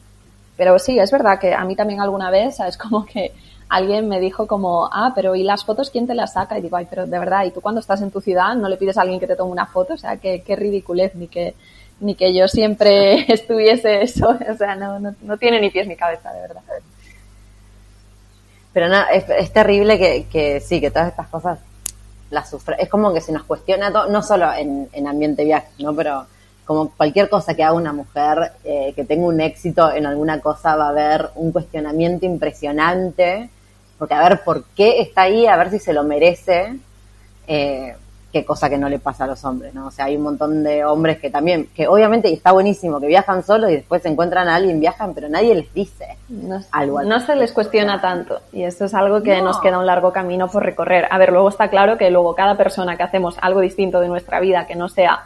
[0.56, 3.32] Pero sí, es verdad que a mí también alguna vez, es como que
[3.68, 6.58] alguien me dijo como, ah, pero ¿y las fotos quién te las saca?
[6.58, 8.76] Y digo, ay, pero de verdad, ¿y tú cuando estás en tu ciudad no le
[8.78, 9.94] pides a alguien que te tome una foto?
[9.94, 11.54] O sea, qué, qué ridiculez, ni que,
[12.00, 15.96] ni que yo siempre estuviese eso, o sea, no, no, no tiene ni pies ni
[15.96, 16.62] cabeza, de verdad.
[18.72, 21.58] Pero no, es, terrible que, que, sí, que todas estas cosas
[22.30, 22.76] las sufre.
[22.78, 25.94] Es como que se nos cuestiona todo, no solo en, en ambiente viaje, ¿no?
[25.94, 26.26] Pero
[26.66, 30.74] como cualquier cosa que haga una mujer eh, que tenga un éxito en alguna cosa
[30.76, 33.48] va a haber un cuestionamiento impresionante,
[33.98, 36.76] porque a ver por qué está ahí, a ver si se lo merece,
[37.46, 37.96] eh,
[38.36, 39.86] qué cosa que no le pasa a los hombres, ¿no?
[39.86, 43.06] O sea, hay un montón de hombres que también, que obviamente, y está buenísimo, que
[43.06, 47.02] viajan solos y después se encuentran a alguien, viajan, pero nadie les dice no, algo.
[47.02, 49.44] No se les cuestiona tanto, y esto es algo que no.
[49.44, 51.08] nos queda un largo camino por recorrer.
[51.10, 54.38] A ver, luego está claro que luego cada persona que hacemos algo distinto de nuestra
[54.38, 55.24] vida, que no sea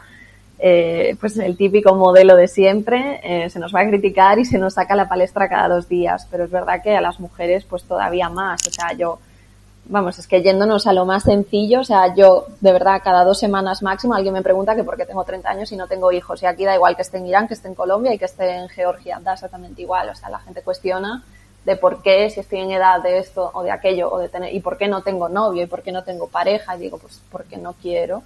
[0.59, 4.57] eh, pues el típico modelo de siempre, eh, se nos va a criticar y se
[4.57, 7.83] nos saca la palestra cada dos días, pero es verdad que a las mujeres pues
[7.83, 9.19] todavía más, o sea, yo,
[9.85, 13.39] vamos, es que yéndonos a lo más sencillo, o sea, yo de verdad cada dos
[13.39, 16.41] semanas máximo alguien me pregunta que por qué tengo 30 años y no tengo hijos,
[16.43, 18.55] y aquí da igual que esté en Irán, que esté en Colombia y que esté
[18.55, 21.23] en Georgia, da exactamente igual, o sea, la gente cuestiona
[21.65, 24.53] de por qué, si estoy en edad de esto o de aquello, o de tener,
[24.53, 27.21] y por qué no tengo novio, y por qué no tengo pareja, y digo, pues
[27.31, 28.23] porque no quiero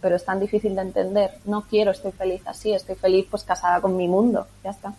[0.00, 1.38] pero es tan difícil de entender.
[1.44, 4.94] No quiero, estoy feliz así, estoy feliz pues casada con mi mundo, ya está.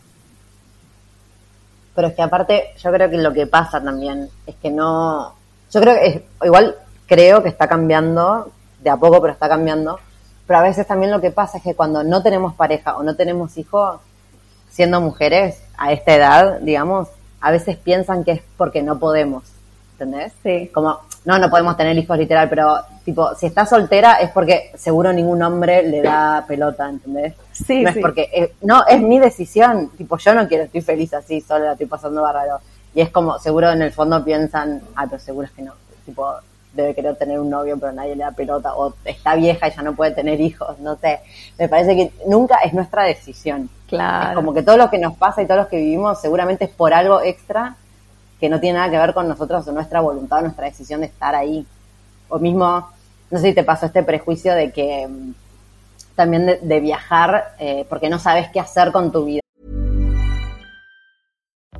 [1.95, 5.33] Pero es que aparte, yo creo que lo que pasa también es que no,
[5.71, 6.75] yo creo que es, igual
[7.07, 8.51] creo que está cambiando,
[8.81, 9.99] de a poco, pero está cambiando,
[10.47, 13.15] pero a veces también lo que pasa es que cuando no tenemos pareja o no
[13.15, 13.99] tenemos hijos,
[14.69, 17.09] siendo mujeres a esta edad, digamos,
[17.41, 19.43] a veces piensan que es porque no podemos,
[19.93, 20.33] ¿entendés?
[20.43, 20.69] Sí.
[20.73, 25.11] Como, no, no podemos tener hijos literal, pero tipo, si estás soltera es porque seguro
[25.11, 27.33] ningún hombre le da pelota, ¿entendés?
[27.51, 27.99] Sí, no sí.
[27.99, 31.65] es porque, eh, no, es mi decisión, tipo, yo no quiero, estoy feliz así, sola,
[31.65, 32.59] la estoy pasando bárbaro.
[32.93, 35.73] Y es como, seguro en el fondo piensan, ah, pero seguro es que no,
[36.05, 36.33] tipo,
[36.73, 39.81] debe querer tener un novio, pero nadie le da pelota, o está vieja y ya
[39.81, 41.19] no puede tener hijos, no sé.
[41.57, 43.69] Me parece que nunca es nuestra decisión.
[43.87, 44.29] Claro.
[44.29, 46.71] Es como que todo lo que nos pasa y todo lo que vivimos seguramente es
[46.71, 47.75] por algo extra
[48.39, 51.07] que no tiene nada que ver con nosotros o nuestra voluntad o nuestra decisión de
[51.07, 51.65] estar ahí.
[52.29, 52.89] O mismo,
[53.31, 55.33] no sé si te pasó este prejuicio de que um,
[56.15, 59.41] también de, de viajar eh, porque no sabes qué hacer con tu vida.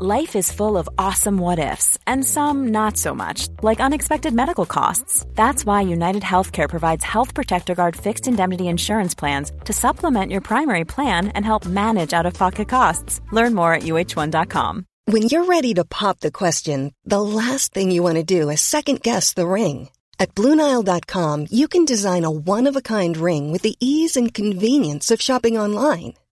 [0.01, 4.65] Life is full of awesome what ifs and some not so much, like unexpected medical
[4.65, 5.25] costs.
[5.35, 10.39] That's why United Healthcare provides Health Protector Guard fixed indemnity insurance plans to supplement your
[10.39, 13.19] primary plan and help manage out of pocket costs.
[13.33, 14.85] Learn more at uh1.com.
[15.03, 18.61] When you're ready to pop the question, the last thing you want to do is
[18.61, 19.89] second guess the ring.
[20.17, 24.33] At Bluenile.com, you can design a one of a kind ring with the ease and
[24.33, 26.13] convenience of shopping online.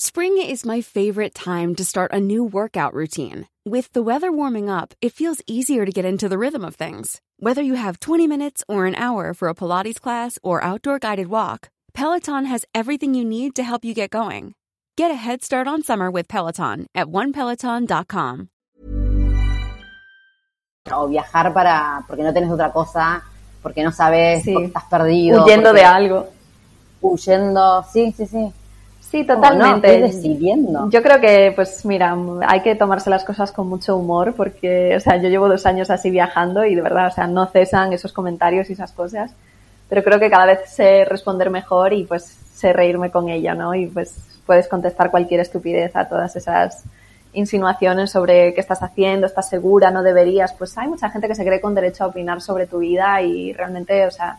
[0.00, 3.48] Spring is my favorite time to start a new workout routine.
[3.66, 7.20] With the weather warming up, it feels easier to get into the rhythm of things.
[7.40, 11.26] Whether you have 20 minutes or an hour for a Pilates class or outdoor guided
[11.26, 14.54] walk, Peloton has everything you need to help you get going.
[14.96, 18.50] Get a head start on summer with Peloton at onepeloton.com.
[20.92, 23.24] O viajar para porque no tenés otra cosa,
[23.64, 24.52] porque no sabes, Sí.
[24.52, 25.42] porque estás perdido.
[25.44, 26.28] Huyendo porque- de algo.
[27.02, 28.52] Huyendo, sí, sí, sí.
[29.10, 30.00] Sí, totalmente.
[30.00, 30.90] No, decidiendo.
[30.90, 32.14] Yo creo que, pues mira,
[32.46, 35.88] hay que tomarse las cosas con mucho humor porque, o sea, yo llevo dos años
[35.90, 39.32] así viajando y de verdad, o sea, no cesan esos comentarios y esas cosas.
[39.88, 43.74] pero creo que cada vez sé responder mejor y pues sé reírme con ella, ¿no?
[43.74, 46.84] Y pues puedes contestar cualquier estupidez a todas esas
[47.32, 50.52] insinuaciones sobre qué estás haciendo, estás segura, no deberías.
[50.52, 53.52] Pues hay mucha gente que se cree con derecho a opinar sobre tu vida y
[53.52, 54.38] realmente, o sea,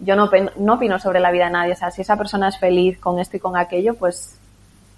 [0.00, 1.72] yo no, no opino sobre la vida de nadie.
[1.72, 4.38] O sea, si esa persona es feliz con esto y con aquello, pues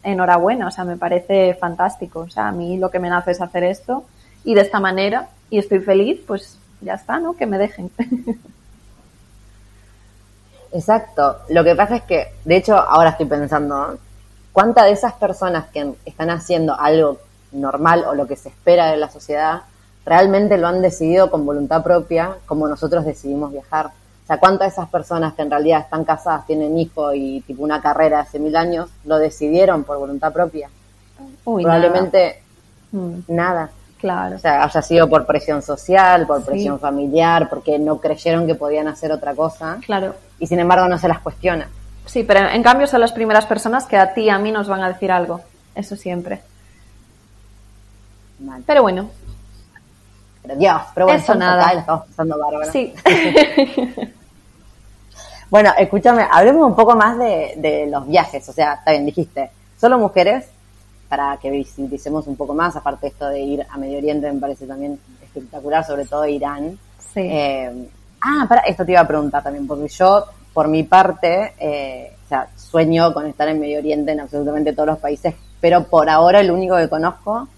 [0.02, 0.68] enhorabuena.
[0.68, 2.20] O sea, me parece fantástico.
[2.20, 4.04] O sea, a mí lo que me nace es hacer esto
[4.44, 7.34] y de esta manera y estoy feliz, pues ya está, ¿no?
[7.34, 7.90] Que me dejen.
[10.72, 11.38] Exacto.
[11.48, 13.98] Lo que pasa es que, de hecho, ahora estoy pensando,
[14.52, 17.18] ¿cuántas de esas personas que están haciendo algo
[17.52, 19.62] normal o lo que se espera de la sociedad
[20.06, 23.90] realmente lo han decidido con voluntad propia, como nosotros decidimos viajar?
[24.30, 27.80] Sea, ¿cuántas de esas personas que en realidad están casadas, tienen hijos y tipo una
[27.80, 30.70] carrera hace mil años, lo decidieron por voluntad propia?
[31.42, 32.40] Probablemente
[33.26, 33.64] nada.
[33.66, 33.98] Mm.
[33.98, 34.36] Claro.
[34.36, 38.86] O sea, haya sido por presión social, por presión familiar, porque no creyeron que podían
[38.86, 39.78] hacer otra cosa.
[39.84, 40.14] Claro.
[40.38, 41.68] Y sin embargo no se las cuestiona.
[42.06, 44.68] Sí, pero en cambio son las primeras personas que a ti y a mí nos
[44.68, 45.40] van a decir algo.
[45.74, 46.40] Eso siempre.
[48.64, 49.10] Pero bueno.
[50.42, 51.74] Pero Dios, pero bueno, Eso nada.
[51.74, 52.70] la estamos pasando bárbaro.
[52.70, 52.94] Sí.
[55.50, 58.48] bueno, escúchame, hablemos un poco más de, de los viajes.
[58.48, 60.46] O sea, está bien, dijiste, solo mujeres,
[61.10, 64.64] para que visibilicemos un poco más, aparte esto de ir a Medio Oriente, me parece
[64.64, 66.78] también espectacular, sobre todo Irán.
[67.12, 67.20] Sí.
[67.22, 67.88] Eh,
[68.20, 70.24] ah, para, esto te iba a preguntar también, porque yo,
[70.54, 74.86] por mi parte, eh, o sea, sueño con estar en Medio Oriente en absolutamente todos
[74.86, 77.48] los países, pero por ahora el único que conozco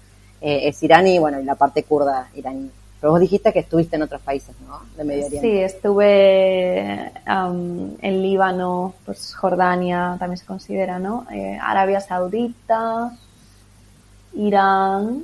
[0.41, 2.71] eh, es Irán y, bueno, y la parte kurda iraní.
[3.03, 4.79] Pero vos dijiste que estuviste en otros países, ¿no?
[4.95, 5.45] De Medio Oriente.
[5.45, 11.27] Sí, estuve um, en Líbano, pues Jordania también se considera, ¿no?
[11.29, 13.11] Eh, Arabia Saudita,
[14.35, 15.21] Irán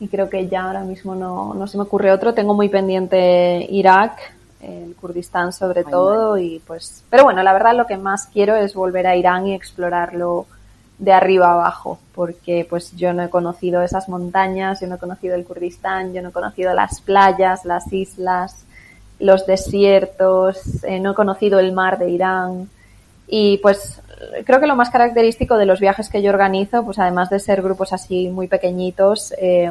[0.00, 2.34] y creo que ya ahora mismo no, no se me ocurre otro.
[2.34, 4.18] Tengo muy pendiente Irak,
[4.60, 8.56] el Kurdistán sobre Ay, todo y pues, pero bueno, la verdad lo que más quiero
[8.56, 10.48] es volver a Irán y explorarlo
[10.98, 15.34] de arriba abajo, porque pues yo no he conocido esas montañas, yo no he conocido
[15.34, 18.64] el Kurdistán, yo no he conocido las playas, las islas,
[19.18, 22.70] los desiertos, eh, no he conocido el mar de Irán
[23.28, 24.00] y pues
[24.44, 27.62] creo que lo más característico de los viajes que yo organizo, pues además de ser
[27.62, 29.70] grupos así muy pequeñitos eh,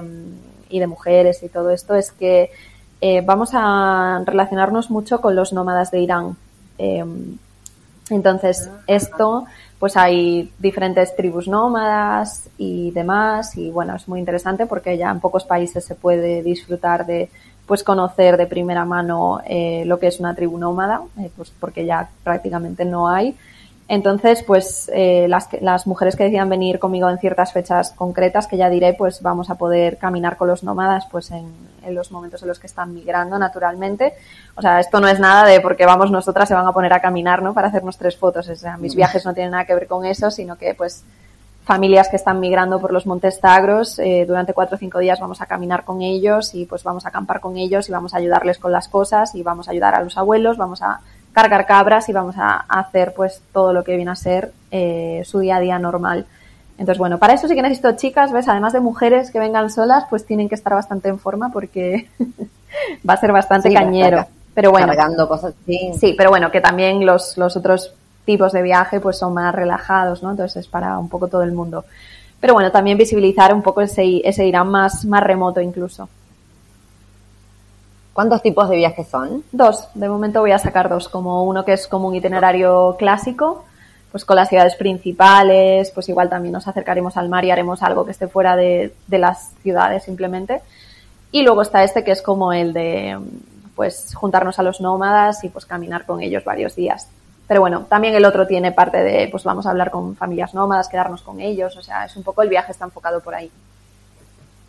[0.70, 2.52] y de mujeres y todo esto, es que
[3.02, 6.38] eh, vamos a relacionarnos mucho con los nómadas de Irán.
[6.78, 7.04] Eh,
[8.10, 9.46] entonces, esto,
[9.80, 15.20] pues hay diferentes tribus nómadas y demás, y bueno, es muy interesante porque ya en
[15.20, 17.30] pocos países se puede disfrutar de
[17.66, 21.86] pues conocer de primera mano eh, lo que es una tribu nómada, eh, pues porque
[21.86, 23.36] ya prácticamente no hay.
[23.88, 28.58] Entonces, pues eh, las, las mujeres que decidan venir conmigo en ciertas fechas concretas, que
[28.58, 32.42] ya diré, pues vamos a poder caminar con los nómadas pues en, en, los momentos
[32.42, 34.16] en los que están migrando naturalmente.
[34.56, 37.00] O sea, esto no es nada de porque vamos nosotras se van a poner a
[37.00, 37.54] caminar, ¿no?
[37.54, 38.50] Para hacernos tres fotos.
[38.50, 41.04] O sea, mis viajes no tienen nada que ver con eso, sino que pues
[41.66, 45.42] familias que están migrando por los Montes Tagros, eh, durante cuatro o cinco días vamos
[45.42, 48.60] a caminar con ellos y pues vamos a acampar con ellos y vamos a ayudarles
[48.60, 51.02] con las cosas y vamos a ayudar a los abuelos, vamos a
[51.36, 55.40] cargar cabras y vamos a hacer pues todo lo que viene a ser eh, su
[55.40, 56.26] día a día normal.
[56.78, 58.48] Entonces, bueno, para eso sí que necesito chicas, ¿ves?
[58.50, 62.10] Además de mujeres que vengan solas, pues tienen que estar bastante en forma porque
[63.08, 64.18] va a ser bastante Sí, cañero.
[64.18, 65.92] carga- Pero bueno, Cargando cosas, sí.
[66.00, 67.94] sí, pero bueno, que también los, los otros
[68.26, 70.32] tipos de viaje pues son más relajados, ¿no?
[70.32, 71.86] Entonces es para un poco todo el mundo.
[72.40, 76.10] Pero bueno, también visibilizar un poco ese, ese Irán más, más remoto incluso.
[78.16, 79.44] ¿Cuántos tipos de viajes son?
[79.52, 83.66] Dos, de momento voy a sacar dos, como uno que es como un itinerario clásico,
[84.10, 88.06] pues con las ciudades principales, pues igual también nos acercaremos al mar y haremos algo
[88.06, 90.62] que esté fuera de, de las ciudades simplemente.
[91.34, 93.20] Y luego está este que es como el de
[93.76, 97.10] pues juntarnos a los nómadas y pues caminar con ellos varios días.
[97.50, 100.88] Pero bueno, también el otro tiene parte de pues vamos a hablar con familias nómadas,
[100.88, 103.52] quedarnos con ellos, o sea, es un poco el viaje está enfocado por ahí.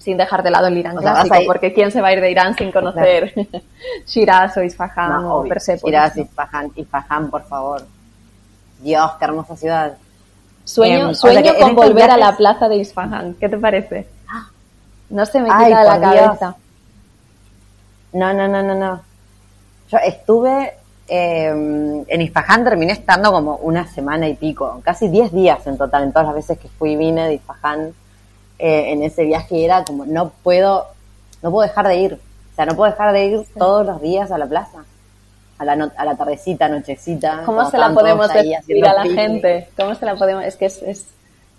[0.07, 2.31] Sin dejar de lado el Irán O clásico, porque ¿quién se va a ir de
[2.31, 3.35] Irán sin conocer
[4.07, 5.49] Shiraz o Isfahan No, o obvio.
[5.49, 5.83] Persépolis?
[5.97, 6.17] Shiraz.
[6.17, 7.85] Isfahan, Isfahan, por favor.
[8.79, 9.97] Dios, qué hermosa ciudad.
[10.65, 13.35] Sueño, Em, sueño o sea con volver a la plaza de Isfahan.
[13.35, 14.07] ¿Qué te parece?
[15.11, 16.25] No se me quita Ay, de la Dios.
[16.27, 16.57] cabeza.
[18.13, 19.01] No, no, no, no, no.
[19.91, 20.73] Yo estuve
[21.09, 21.49] eh,
[22.07, 26.13] en Isfahan, terminé estando como una semana y pico, casi 10 días en total, en
[26.13, 27.93] todas las veces que fui y vine de Isfahan
[28.59, 30.87] eh, en ese viaje era como, no puedo,
[31.43, 32.15] no puedo dejar de ir.
[32.15, 34.79] O sea, no puedo dejar de ir todos los días a la plaza.
[35.59, 37.43] A la, no- a la tardecita, nochecita.
[37.47, 39.19] ¿Cómo se la podemos decir a la picnic.
[39.21, 39.69] gente?
[39.77, 40.45] ¿Cómo se la podemos...?
[40.45, 41.07] Es que es, es,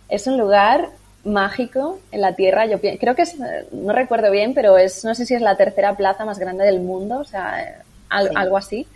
[0.10, 0.90] es un lugar
[1.24, 2.66] mágico en la Tierra.
[2.68, 3.36] Yo creo que es,
[3.72, 6.80] no recuerdo bien, pero es, no sé si es la tercera plaza más grande del
[6.80, 8.34] mundo, o sea, al- Sí.
[8.36, 8.88] algo así.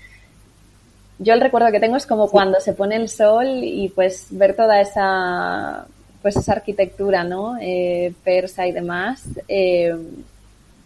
[1.19, 4.55] yo el recuerdo que tengo es como cuando se pone el sol y pues ver
[4.55, 5.85] toda esa
[6.21, 7.57] pues esa arquitectura, ¿no?
[7.59, 9.23] Eh, persa y demás.
[9.47, 9.95] Eh,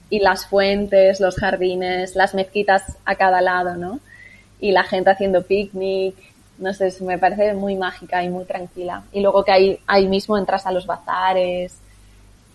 [0.09, 3.99] y las fuentes, los jardines, las mezquitas a cada lado, ¿no?
[4.59, 6.15] Y la gente haciendo picnic,
[6.57, 9.03] no sé, me parece muy mágica y muy tranquila.
[9.11, 11.75] Y luego que ahí, ahí mismo entras a los bazares,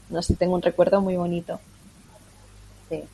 [0.08, 1.60] no sé, tengo un recuerdo muy bonito.
[2.88, 3.04] Sí.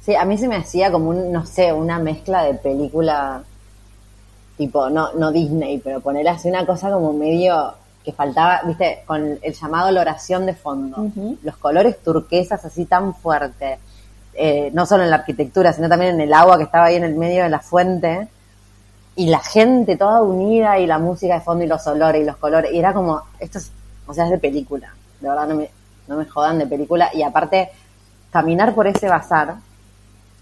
[0.00, 3.42] Sí, a mí se me hacía como un, no sé, una mezcla de película
[4.56, 7.74] tipo, no, no Disney, pero poner así una cosa como medio
[8.04, 11.10] que faltaba, viste, con el llamado la oración de fondo,
[11.42, 13.78] los colores turquesas así tan fuertes,
[14.34, 17.04] eh, no solo en la arquitectura, sino también en el agua que estaba ahí en
[17.04, 18.28] el medio de la fuente,
[19.16, 22.36] y la gente toda unida y la música de fondo y los olores y los
[22.36, 23.72] colores, y era como, esto es,
[24.06, 25.70] o sea, es de película, de verdad no me,
[26.06, 27.70] no me jodan de película, y aparte,
[28.30, 29.56] caminar por ese bazar,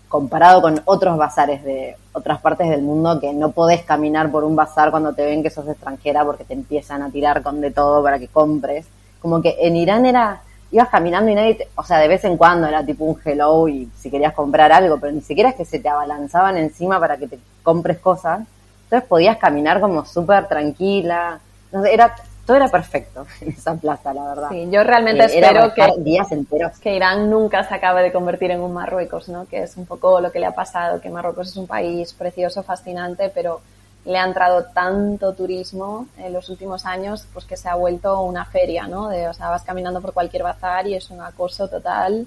[0.09, 4.57] comparado con otros bazares de otras partes del mundo que no podés caminar por un
[4.57, 8.03] bazar cuando te ven que sos extranjera porque te empiezan a tirar con de todo
[8.03, 8.87] para que compres.
[9.21, 10.41] Como que en Irán era,
[10.71, 13.89] ibas caminando y nadie, o sea, de vez en cuando era tipo un hello y
[13.99, 17.27] si querías comprar algo, pero ni siquiera es que se te abalanzaban encima para que
[17.27, 18.41] te compres cosas.
[18.85, 21.41] Entonces podías caminar como súper tranquila.
[21.73, 22.15] No era
[22.47, 24.49] todo era perfecto en esa plaza, la verdad.
[24.51, 26.79] Sí, yo realmente Eh, espero que, días enteros.
[26.79, 29.47] que Irán nunca se acabe de convertir en un Marruecos, ¿no?
[29.47, 32.63] Que es un poco lo que le ha pasado, que Marruecos es un país precioso,
[32.63, 33.61] fascinante, pero
[34.05, 38.45] le ha entrado tanto turismo en los últimos años, pues que se ha vuelto una
[38.45, 39.09] feria, ¿no?
[39.09, 42.27] De, o sea, vas caminando por cualquier bazar y es un acoso total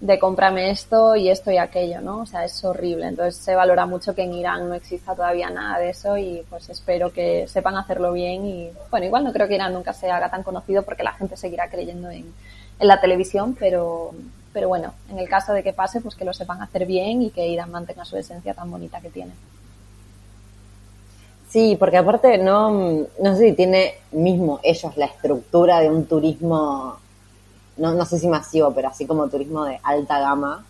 [0.00, 2.20] de cómprame esto y esto y aquello, ¿no?
[2.20, 3.06] O sea, es horrible.
[3.06, 6.68] Entonces se valora mucho que en Irán no exista todavía nada de eso y pues
[6.68, 10.30] espero que sepan hacerlo bien y bueno, igual no creo que Irán nunca se haga
[10.30, 12.32] tan conocido porque la gente seguirá creyendo en,
[12.78, 14.10] en la televisión, pero,
[14.52, 17.30] pero bueno, en el caso de que pase, pues que lo sepan hacer bien y
[17.30, 19.32] que Irán mantenga su esencia tan bonita que tiene.
[21.48, 26.96] Sí, porque aparte no, no sé si tiene mismo ellos la estructura de un turismo,
[27.76, 30.64] no, no sé si masivo, pero así como turismo de alta gama,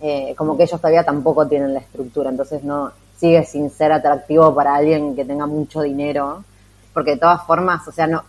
[0.00, 4.54] eh, como que ellos todavía tampoco tienen la estructura, entonces no sigue sin ser atractivo
[4.54, 6.44] para alguien que tenga mucho dinero,
[6.92, 8.22] porque de todas formas, o sea, no,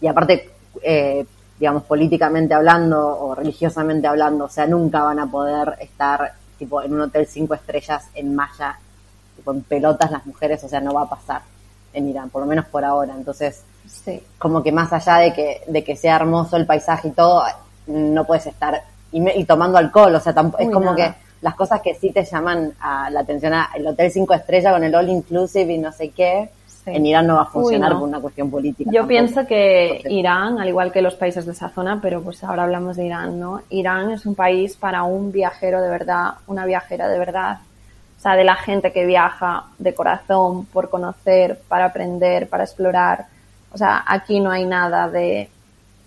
[0.00, 0.50] y aparte,
[0.82, 1.26] eh,
[1.58, 6.94] digamos, políticamente hablando o religiosamente hablando, o sea, nunca van a poder estar tipo en
[6.94, 8.78] un hotel cinco estrellas en malla
[9.36, 11.42] tipo en pelotas las mujeres, o sea, no va a pasar
[11.92, 13.14] en Irán, por lo menos por ahora.
[13.16, 14.22] Entonces, Sí.
[14.38, 17.42] como que más allá de que, de que sea hermoso el paisaje y todo,
[17.86, 18.82] no puedes estar
[19.12, 20.96] y, me- y tomando alcohol, o sea, es como nada.
[20.96, 24.72] que las cosas que sí te llaman a la atención, a- el hotel cinco estrellas
[24.74, 26.90] con el all inclusive y no sé qué, Sí.
[26.94, 28.00] en Irán no va a funcionar Uy, no.
[28.00, 28.90] por una cuestión política.
[28.90, 29.08] Yo tampoco.
[29.08, 32.64] pienso que Entonces, Irán, al igual que los países de esa zona, pero pues ahora
[32.64, 33.62] hablamos de Irán, ¿no?
[33.70, 37.58] Irán es un país para un viajero de verdad, una viajera de verdad.
[38.18, 43.26] O sea, de la gente que viaja de corazón, por conocer, para aprender, para explorar.
[43.72, 45.48] O sea, aquí no hay nada de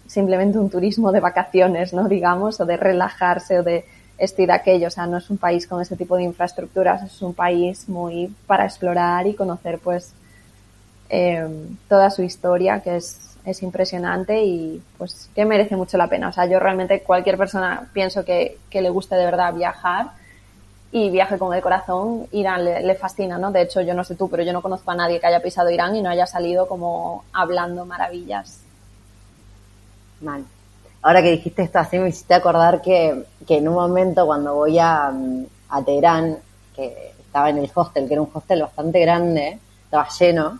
[0.07, 2.09] simplemente un turismo de vacaciones, ¿no?
[2.09, 3.85] Digamos, o de relajarse o de
[4.17, 4.87] esto y de aquello.
[4.87, 8.35] O sea, no es un país con ese tipo de infraestructuras, es un país muy
[8.45, 10.13] para explorar y conocer, pues,
[11.09, 11.47] eh,
[11.87, 16.27] toda su historia, que es, es impresionante y pues que merece mucho la pena.
[16.27, 20.20] O sea, yo realmente cualquier persona pienso que, que le guste de verdad viajar
[20.91, 23.51] y viaje como de corazón, Irán le, fascina, ¿no?
[23.51, 25.69] De hecho, yo no sé tú, pero yo no conozco a nadie que haya pisado
[25.69, 28.59] Irán y no haya salido como hablando maravillas.
[30.19, 30.43] Mal.
[31.01, 34.77] Ahora que dijiste esto así me hiciste acordar que, que en un momento cuando voy
[34.79, 35.11] a,
[35.69, 36.37] a Teherán,
[36.75, 40.59] que estaba en el hostel, que era un hostel bastante grande, estaba lleno,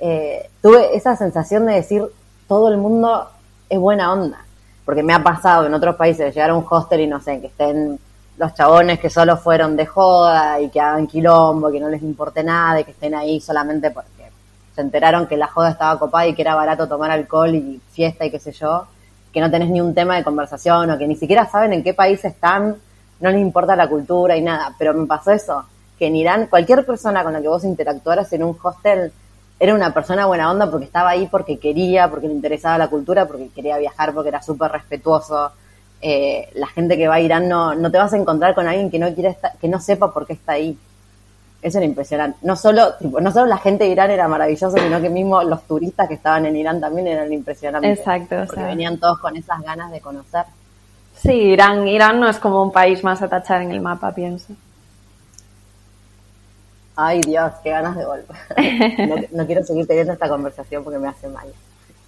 [0.00, 2.02] eh, tuve esa sensación de decir,
[2.48, 3.28] todo el mundo
[3.68, 4.44] es buena onda.
[4.84, 7.46] Porque me ha pasado en otros países llegar a un hostel y no sé, que
[7.46, 7.98] estén
[8.38, 12.42] los chabones que solo fueron de joda y que hagan quilombo, que no les importe
[12.44, 14.30] nada y que estén ahí solamente porque
[14.74, 18.24] se enteraron que la joda estaba copada y que era barato tomar alcohol y fiesta
[18.24, 18.86] y qué sé yo,
[19.32, 21.94] que no tenés ni un tema de conversación o que ni siquiera saben en qué
[21.94, 22.76] país están,
[23.20, 24.72] no les importa la cultura y nada.
[24.78, 25.64] Pero me pasó eso,
[25.98, 29.12] que en Irán cualquier persona con la que vos interactuaras en un hostel
[29.58, 33.26] era una persona buena onda porque estaba ahí porque quería, porque le interesaba la cultura,
[33.26, 35.50] porque quería viajar, porque era súper respetuoso.
[36.00, 38.90] Eh, la gente que va a Irán no, no te vas a encontrar con alguien
[38.90, 40.78] que no quiere estar, que no sepa por qué está ahí.
[41.60, 42.38] Eso era impresionante.
[42.42, 45.62] No solo, tipo, no solo la gente de Irán era maravillosa, sino que mismo los
[45.64, 47.98] turistas que estaban en Irán también eran impresionantes.
[47.98, 48.66] Exacto, o Porque sea.
[48.68, 50.44] venían todos con esas ganas de conocer.
[51.16, 54.52] Sí, Irán, Irán no es como un país más a tachar en el mapa, pienso.
[56.94, 58.34] Ay Dios, qué ganas de golpe.
[59.08, 61.46] No, no quiero seguir teniendo esta conversación porque me hace mal.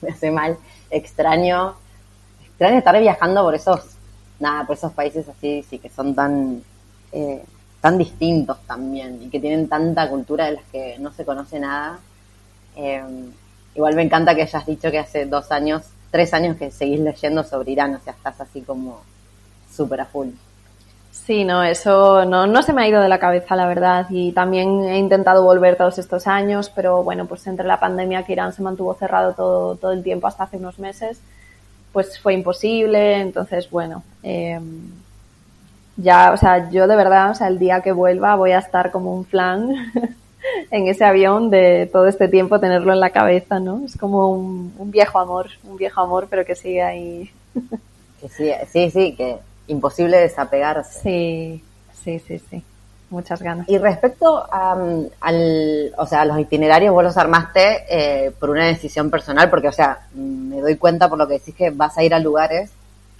[0.00, 0.56] Me hace mal.
[0.90, 1.74] Extraño,
[2.60, 3.80] extraño estar viajando por esos,
[4.38, 6.62] nada, por esos países así, sí, que son tan,
[7.10, 7.42] eh,
[7.80, 11.98] tan distintos también y que tienen tanta cultura de las que no se conoce nada.
[12.76, 13.02] Eh,
[13.74, 17.42] igual me encanta que hayas dicho que hace dos años, tres años que seguís leyendo
[17.44, 19.00] sobre Irán, o sea, estás así como
[19.74, 20.28] súper a full.
[21.10, 24.06] Sí, no, eso no, no se me ha ido de la cabeza, la verdad.
[24.10, 28.32] Y también he intentado volver todos estos años, pero bueno, pues entre la pandemia que
[28.32, 31.22] Irán se mantuvo cerrado todo, todo el tiempo hasta hace unos meses,
[31.92, 33.20] pues fue imposible.
[33.20, 34.60] Entonces, bueno, eh,
[35.96, 38.90] ya, o sea, yo de verdad, o sea, el día que vuelva voy a estar
[38.90, 39.70] como un flan
[40.70, 43.82] en ese avión de todo este tiempo tenerlo en la cabeza, ¿no?
[43.84, 47.30] Es como un, un viejo amor, un viejo amor, pero que sigue ahí.
[48.20, 51.00] que sí, sí, sí, que imposible desapegarse.
[51.00, 52.64] Sí, sí, sí, sí.
[53.10, 53.68] Muchas ganas.
[53.68, 54.72] Y respecto a,
[55.20, 59.72] al, o sea, los itinerarios, vos los armaste eh, por una decisión personal, porque, o
[59.72, 62.70] sea, me doy cuenta por lo que decís que vas a ir a lugares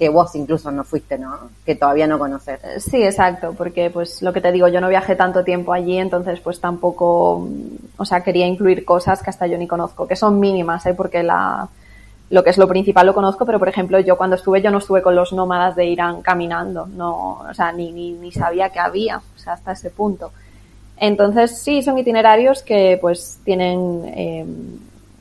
[0.00, 1.50] que vos incluso no fuiste, ¿no?
[1.66, 2.58] Que todavía no conoces.
[2.82, 6.40] Sí, exacto, porque pues lo que te digo, yo no viajé tanto tiempo allí, entonces
[6.40, 7.46] pues tampoco,
[7.98, 10.94] o sea, quería incluir cosas que hasta yo ni conozco, que son mínimas, ¿eh?
[10.94, 11.68] Porque la,
[12.30, 14.78] lo que es lo principal lo conozco, pero por ejemplo yo cuando estuve, yo no
[14.78, 18.78] estuve con los nómadas de Irán caminando, no, o sea, ni, ni, ni sabía que
[18.78, 20.30] había, o sea, hasta ese punto.
[20.96, 24.46] Entonces sí, son itinerarios que pues tienen eh,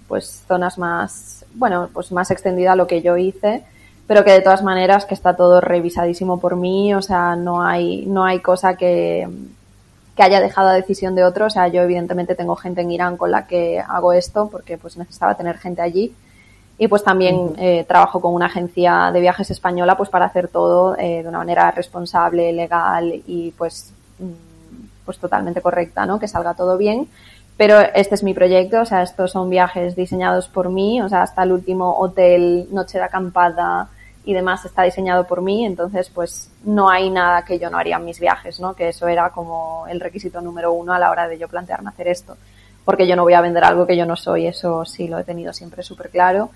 [0.08, 3.64] pues zonas más, bueno, pues más extendida a lo que yo hice,
[4.06, 8.06] pero que de todas maneras que está todo revisadísimo por mí, o sea, no hay,
[8.06, 9.28] no hay cosa que,
[10.16, 13.18] que haya dejado a decisión de otro, o sea, yo evidentemente tengo gente en Irán
[13.18, 16.14] con la que hago esto porque pues necesitaba tener gente allí
[16.80, 20.98] y pues también eh, trabajo con una agencia de viajes española pues para hacer todo
[20.98, 23.94] eh, de una manera responsable, legal y pues,
[25.06, 26.20] pues totalmente correcta, ¿no?
[26.20, 27.08] Que salga todo bien.
[27.58, 31.24] Pero este es mi proyecto, o sea, estos son viajes diseñados por mí, o sea,
[31.24, 33.90] hasta el último hotel, noche de acampada,
[34.24, 37.98] y demás está diseñado por mí, entonces pues no hay nada que yo no haría
[37.98, 38.74] en mis viajes, ¿no?
[38.74, 42.08] Que eso era como el requisito número uno a la hora de yo plantearme hacer
[42.08, 42.38] esto,
[42.86, 45.24] porque yo no voy a vender algo que yo no soy, eso sí lo he
[45.24, 46.52] tenido siempre súper claro.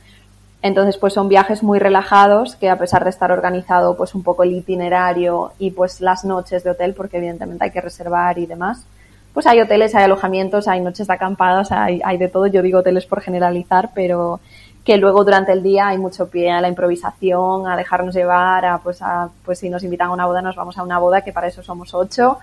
[0.64, 4.44] Entonces pues son viajes muy relajados que a pesar de estar organizado pues un poco
[4.44, 8.86] el itinerario y pues las noches de hotel, porque evidentemente hay que reservar y demás,
[9.34, 12.80] pues hay hoteles, hay alojamientos, hay noches de acampadas, hay, hay de todo, yo digo
[12.80, 14.40] hoteles por generalizar, pero
[14.86, 18.78] que luego durante el día hay mucho pie a la improvisación, a dejarnos llevar, a
[18.78, 21.34] pues a pues si nos invitan a una boda nos vamos a una boda que
[21.34, 22.38] para eso somos ocho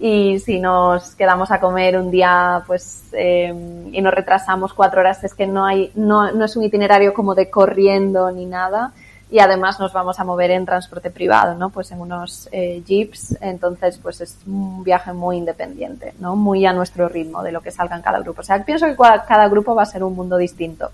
[0.00, 3.52] y si nos quedamos a comer un día pues eh,
[3.90, 7.34] y nos retrasamos cuatro horas es que no hay no, no es un itinerario como
[7.34, 8.92] de corriendo ni nada
[9.30, 11.68] y además nos vamos a mover en transporte privado, ¿no?
[11.68, 16.34] Pues en unos eh, jeeps, entonces pues es un viaje muy independiente, ¿no?
[16.34, 18.40] Muy a nuestro ritmo de lo que salga en cada grupo.
[18.40, 20.90] O sea, pienso que cada grupo va a ser un mundo distinto.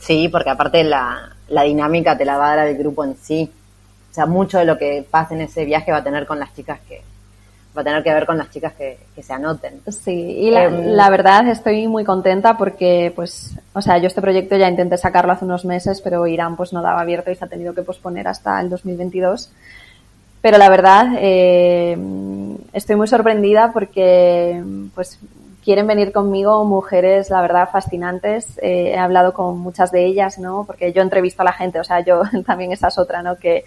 [0.00, 3.48] Sí, porque aparte la, la dinámica te la va a dar el grupo en sí.
[4.10, 6.52] O sea, mucho de lo que pasa en ese viaje va a tener con las
[6.52, 7.02] chicas que,
[7.76, 9.80] va a tener que ver con las chicas que, que se anoten.
[9.88, 14.20] Sí, y la, eh, la, verdad estoy muy contenta porque, pues, o sea, yo este
[14.20, 17.44] proyecto ya intenté sacarlo hace unos meses, pero Irán pues no daba abierto y se
[17.44, 19.50] ha tenido que posponer hasta el 2022.
[20.40, 21.96] Pero la verdad, eh,
[22.72, 24.62] estoy muy sorprendida porque,
[24.94, 25.18] pues,
[25.64, 28.58] quieren venir conmigo mujeres, la verdad, fascinantes.
[28.58, 30.64] Eh, he hablado con muchas de ellas, ¿no?
[30.66, 33.36] Porque yo entrevisto a la gente, o sea, yo también esa es otra, ¿no?
[33.36, 33.64] Que,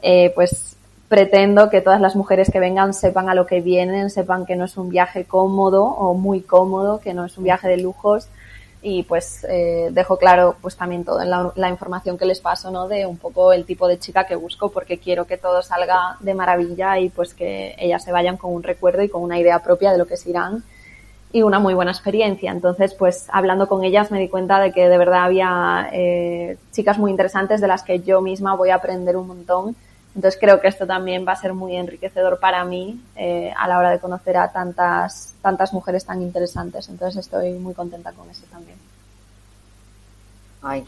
[0.00, 0.76] eh, pues,
[1.12, 4.64] pretendo que todas las mujeres que vengan sepan a lo que vienen, sepan que no
[4.64, 8.28] es un viaje cómodo o muy cómodo, que no es un viaje de lujos
[8.80, 12.70] y pues eh, dejo claro pues también todo en la, la, información que les paso,
[12.70, 12.88] ¿no?
[12.88, 16.32] De un poco el tipo de chica que busco porque quiero que todo salga de
[16.32, 19.92] maravilla y pues que ellas se vayan con un recuerdo y con una idea propia
[19.92, 20.64] de lo que es Irán
[21.30, 22.52] y una muy buena experiencia.
[22.52, 26.96] Entonces, pues hablando con ellas me di cuenta de que de verdad había eh, chicas
[26.96, 29.76] muy interesantes de las que yo misma voy a aprender un montón.
[30.14, 33.78] Entonces creo que esto también va a ser muy enriquecedor para mí eh, a la
[33.78, 36.88] hora de conocer a tantas, tantas mujeres tan interesantes.
[36.88, 38.76] Entonces estoy muy contenta con eso también.
[40.62, 40.84] Ay,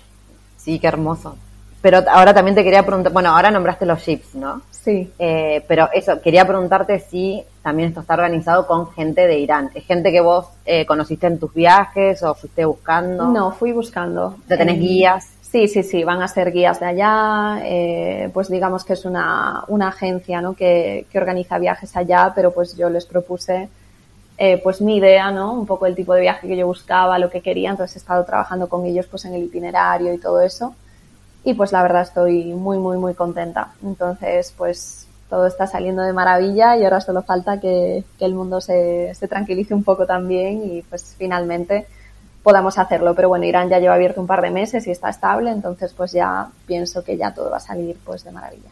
[0.59, 1.37] sí, qué hermoso.
[1.85, 4.63] Pero ahora también te quería preguntar, bueno, ahora nombraste los chips, ¿no?
[4.71, 5.13] Sí.
[5.19, 9.71] Eh, pero eso, quería preguntarte si también esto está organizado con gente de Irán.
[9.75, 13.27] ¿Es gente que vos eh, conociste en tus viajes o fuiste buscando?
[13.27, 14.37] No, fui buscando.
[14.49, 15.34] ¿Te tenés guías?
[15.55, 19.63] Sí, sí, sí, van a ser guías de allá, eh, pues digamos que es una,
[19.69, 20.55] una agencia ¿no?
[20.55, 23.69] que, que organiza viajes allá, pero pues yo les propuse
[24.37, 25.53] eh, pues mi idea, ¿no?
[25.53, 28.25] Un poco el tipo de viaje que yo buscaba, lo que quería, entonces he estado
[28.25, 30.75] trabajando con ellos pues en el itinerario y todo eso
[31.45, 33.75] y pues la verdad estoy muy, muy, muy contenta.
[33.85, 38.61] Entonces, pues todo está saliendo de maravilla y ahora solo falta que, que el mundo
[38.61, 41.87] se, se, tranquilice un poco también y pues finalmente
[42.45, 43.15] podamos hacerlo.
[43.17, 46.13] Pero bueno, Irán ya lleva abierto un par de meses y está estable, entonces pues
[46.13, 48.71] ya pienso que ya todo va a salir pues de maravilla.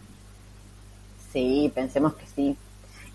[1.33, 2.57] Sí, pensemos que sí.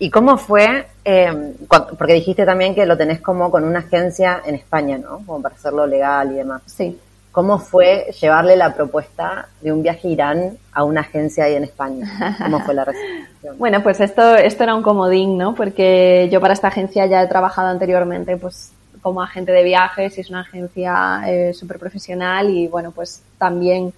[0.00, 0.86] ¿Y cómo fue?
[1.04, 5.20] eh, cuan- porque dijiste también que lo tenés como con una agencia en España, ¿no?
[5.24, 6.62] Como para hacerlo legal y demás.
[6.66, 6.98] Sí.
[7.32, 11.64] ¿Cómo fue llevarle la propuesta de un viaje a Irán a una agencia ahí en
[11.64, 12.36] España?
[12.42, 13.28] ¿Cómo fue la recepción?
[13.58, 15.54] Bueno, pues esto, esto era un comodín, ¿no?
[15.54, 18.72] Porque yo para esta agencia ya he trabajado anteriormente, pues
[19.02, 23.92] como agente de viajes y es una agencia eh, súper profesional y bueno, pues también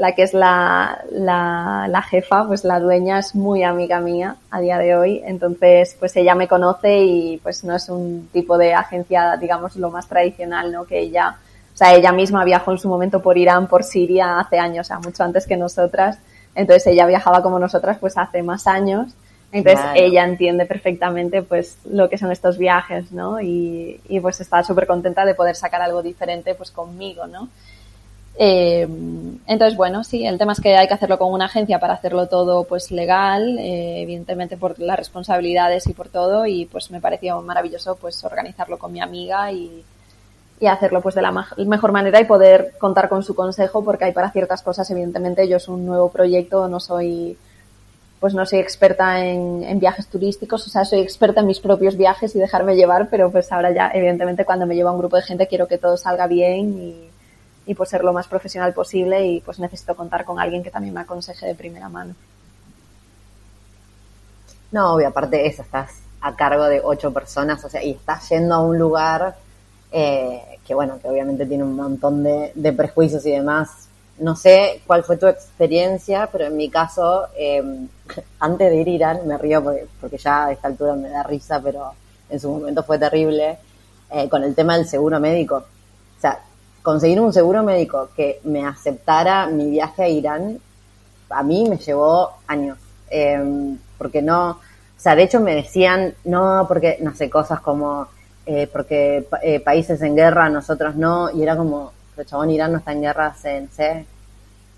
[0.00, 4.58] la que es la, la, la jefa, pues la dueña es muy amiga mía a
[4.58, 8.72] día de hoy, entonces pues ella me conoce y pues no es un tipo de
[8.72, 10.86] agencia, digamos, lo más tradicional, ¿no?
[10.86, 11.36] Que ella,
[11.74, 14.88] o sea, ella misma viajó en su momento por Irán, por Siria hace años, o
[14.88, 16.18] sea, mucho antes que nosotras,
[16.54, 19.12] entonces ella viajaba como nosotras pues hace más años,
[19.52, 20.00] entonces Claro.
[20.00, 23.40] ella entiende perfectamente pues lo que son estos viajes, ¿no?
[23.40, 27.48] Y, y pues está súper contenta de poder sacar algo diferente pues conmigo, ¿no?
[28.42, 28.86] Eh,
[29.46, 32.26] entonces, bueno, sí, el tema es que hay que hacerlo con una agencia para hacerlo
[32.28, 37.42] todo pues legal, eh, evidentemente por las responsabilidades y por todo, y pues me pareció
[37.42, 39.84] maravilloso pues organizarlo con mi amiga y,
[40.60, 44.12] y hacerlo pues de la mejor manera y poder contar con su consejo porque hay
[44.12, 47.36] para ciertas cosas, evidentemente yo es un nuevo proyecto, no soy
[48.20, 52.36] pues no soy experta en, viajes turísticos, o sea, soy experta en mis propios viajes
[52.36, 55.46] y dejarme llevar, pero pues ahora ya, evidentemente, cuando me lleva un grupo de gente
[55.46, 57.10] quiero que todo salga bien y,
[57.66, 60.92] y pues ser lo más profesional posible y pues necesito contar con alguien que también
[60.92, 62.14] me aconseje de primera mano.
[64.70, 65.90] No, obvio, aparte eso, estás
[66.20, 69.34] a cargo de ocho personas, o sea, y estás yendo a un lugar
[69.90, 73.89] eh, que, bueno, que obviamente tiene un montón de, de prejuicios y demás.
[74.20, 77.62] No sé cuál fue tu experiencia, pero en mi caso, eh,
[78.40, 81.22] antes de ir a Irán, me río porque, porque ya a esta altura me da
[81.22, 81.92] risa, pero
[82.28, 83.58] en su momento fue terrible,
[84.10, 85.56] eh, con el tema del seguro médico.
[85.56, 86.40] O sea,
[86.82, 90.60] conseguir un seguro médico que me aceptara mi viaje a Irán,
[91.30, 92.78] a mí me llevó años.
[93.10, 94.58] Eh, porque no,
[95.00, 98.08] o sea, de hecho me decían, no, porque, no sé, cosas como,
[98.44, 102.78] eh, porque eh, países en guerra, nosotros no, y era como, pero chabón, Irán no
[102.78, 104.04] está en guerra hace, sé,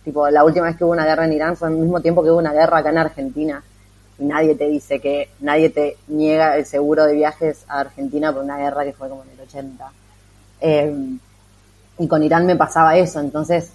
[0.05, 2.31] tipo, la última vez que hubo una guerra en Irán fue al mismo tiempo que
[2.31, 3.65] hubo una guerra acá en Argentina.
[4.17, 8.45] Y nadie te dice que, nadie te niega el seguro de viajes a Argentina por
[8.45, 9.93] una guerra que fue como en el 80.
[10.61, 10.95] Eh,
[11.99, 13.73] y con Irán me pasaba eso, entonces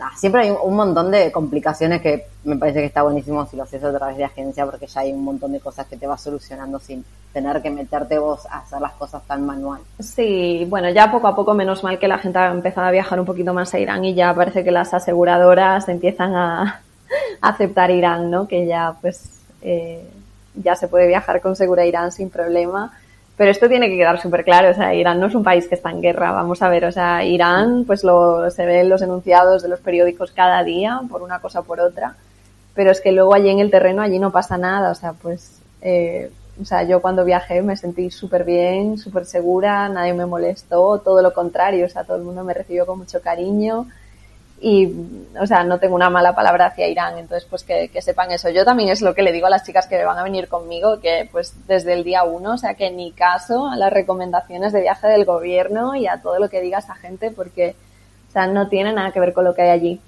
[0.00, 3.62] ah, siempre hay un, montón de complicaciones que me parece que está buenísimo si lo
[3.62, 6.20] haces a través de agencia porque ya hay un montón de cosas que te vas
[6.20, 9.80] solucionando sin tener que meterte vos a hacer las cosas tan manual.
[9.98, 13.18] Sí, bueno, ya poco a poco, menos mal que la gente ha empezado a viajar
[13.18, 16.80] un poquito más a Irán y ya parece que las aseguradoras empiezan a,
[17.40, 18.46] aceptar Irán, ¿no?
[18.46, 20.08] Que ya, pues, eh,
[20.54, 22.92] ya se puede viajar con seguro a Irán sin problema.
[23.36, 25.74] Pero esto tiene que quedar súper claro, o sea, Irán no es un país que
[25.74, 29.02] está en guerra, vamos a ver, o sea, Irán, pues lo, se ve en los
[29.02, 32.14] enunciados de los periódicos cada día, por una cosa o por otra,
[32.74, 35.60] pero es que luego allí en el terreno, allí no pasa nada, o sea, pues,
[35.82, 36.30] eh,
[36.62, 41.20] o sea, yo cuando viajé me sentí súper bien, súper segura, nadie me molestó, todo
[41.20, 43.88] lo contrario, o sea, todo el mundo me recibió con mucho cariño
[44.66, 44.90] y,
[45.38, 48.48] o sea, no tengo una mala palabra hacia Irán, entonces pues que, que sepan eso.
[48.48, 51.00] Yo también es lo que le digo a las chicas que van a venir conmigo,
[51.00, 54.80] que pues desde el día uno, o sea, que ni caso a las recomendaciones de
[54.80, 57.76] viaje del gobierno y a todo lo que diga esa gente, porque,
[58.30, 60.00] o sea, no tiene nada que ver con lo que hay allí.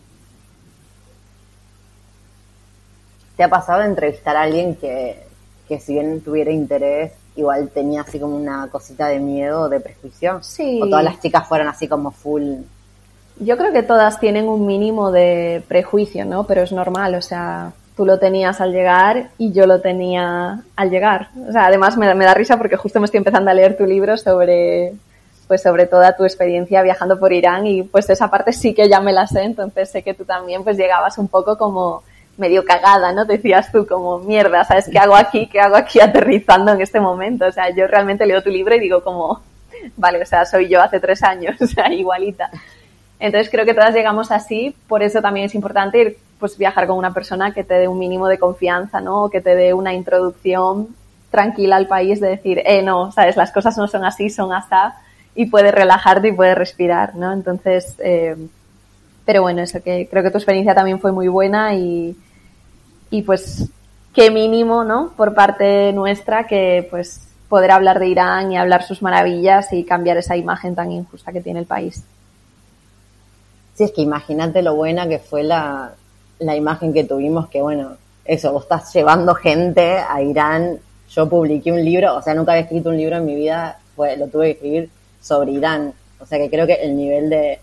[3.36, 5.22] ¿Te ha pasado de entrevistar a alguien que,
[5.68, 9.80] que si bien tuviera interés, igual tenía así como una cosita de miedo o de
[9.80, 10.42] prejuicio?
[10.42, 10.80] Sí.
[10.82, 12.62] ¿O todas las chicas fueron así como full?
[13.38, 16.44] Yo creo que todas tienen un mínimo de prejuicio, ¿no?
[16.44, 20.90] Pero es normal, o sea, tú lo tenías al llegar y yo lo tenía al
[20.90, 21.28] llegar.
[21.48, 23.84] O sea, además me, me da risa porque justo me estoy empezando a leer tu
[23.84, 24.94] libro sobre,
[25.46, 29.00] pues sobre toda tu experiencia viajando por Irán y pues esa parte sí que ya
[29.00, 32.02] me la sé, entonces sé que tú también pues llegabas un poco como
[32.36, 33.24] medio cagada, ¿no?
[33.24, 35.46] Decías tú como, mierda, ¿sabes qué hago aquí?
[35.46, 37.46] ¿Qué hago aquí aterrizando en este momento?
[37.46, 39.40] O sea, yo realmente leo tu libro y digo como,
[39.96, 42.50] vale, o sea, soy yo hace tres años, o sea, igualita.
[43.18, 46.98] Entonces creo que todas llegamos así, por eso también es importante ir, pues viajar con
[46.98, 49.30] una persona que te dé un mínimo de confianza, ¿no?
[49.30, 50.88] Que te dé una introducción
[51.30, 54.96] tranquila al país de decir, eh, no, sabes, las cosas no son así, son hasta
[55.34, 57.32] y puedes relajarte y puedes respirar, ¿no?
[57.32, 58.36] Entonces, eh,
[59.24, 62.16] pero bueno, eso que creo que tu experiencia también fue muy buena y,
[63.10, 63.68] y pues
[64.14, 65.10] qué mínimo, ¿no?
[65.16, 70.16] Por parte nuestra que pues poder hablar de Irán y hablar sus maravillas y cambiar
[70.16, 72.02] esa imagen tan injusta que tiene el país.
[73.76, 75.92] Sí, es que imagínate lo buena que fue la,
[76.38, 80.78] la imagen que tuvimos, que bueno, eso, vos estás llevando gente a Irán.
[81.10, 84.16] Yo publiqué un libro, o sea, nunca había escrito un libro en mi vida, fue,
[84.16, 85.92] lo tuve que escribir sobre Irán.
[86.18, 87.60] O sea, que creo que el nivel de,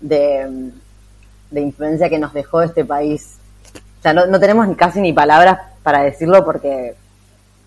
[0.00, 0.70] de,
[1.50, 3.38] de influencia que nos dejó este país,
[3.98, 6.94] o sea, no, no tenemos casi ni palabras para decirlo porque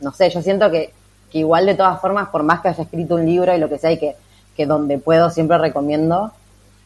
[0.03, 0.93] no sé, yo siento que,
[1.31, 3.79] que igual de todas formas, por más que haya escrito un libro y lo que
[3.79, 4.15] sea, y que,
[4.55, 6.31] que donde puedo siempre recomiendo,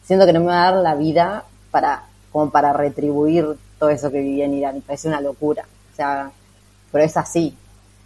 [0.08, 3.46] siento que no me va a dar la vida para, como para retribuir
[3.78, 4.76] todo eso que viví en Irán.
[4.76, 5.66] Me parece una locura.
[5.92, 6.30] O sea,
[6.90, 7.54] pero es así.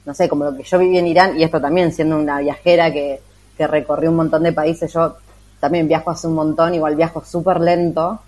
[0.04, 2.92] No sé, como lo que yo viví en Irán, y esto también siendo una viajera
[2.92, 3.22] que,
[3.56, 5.14] que recorrió un montón de países, yo
[5.60, 8.18] también viajo hace un montón, igual viajo súper lento,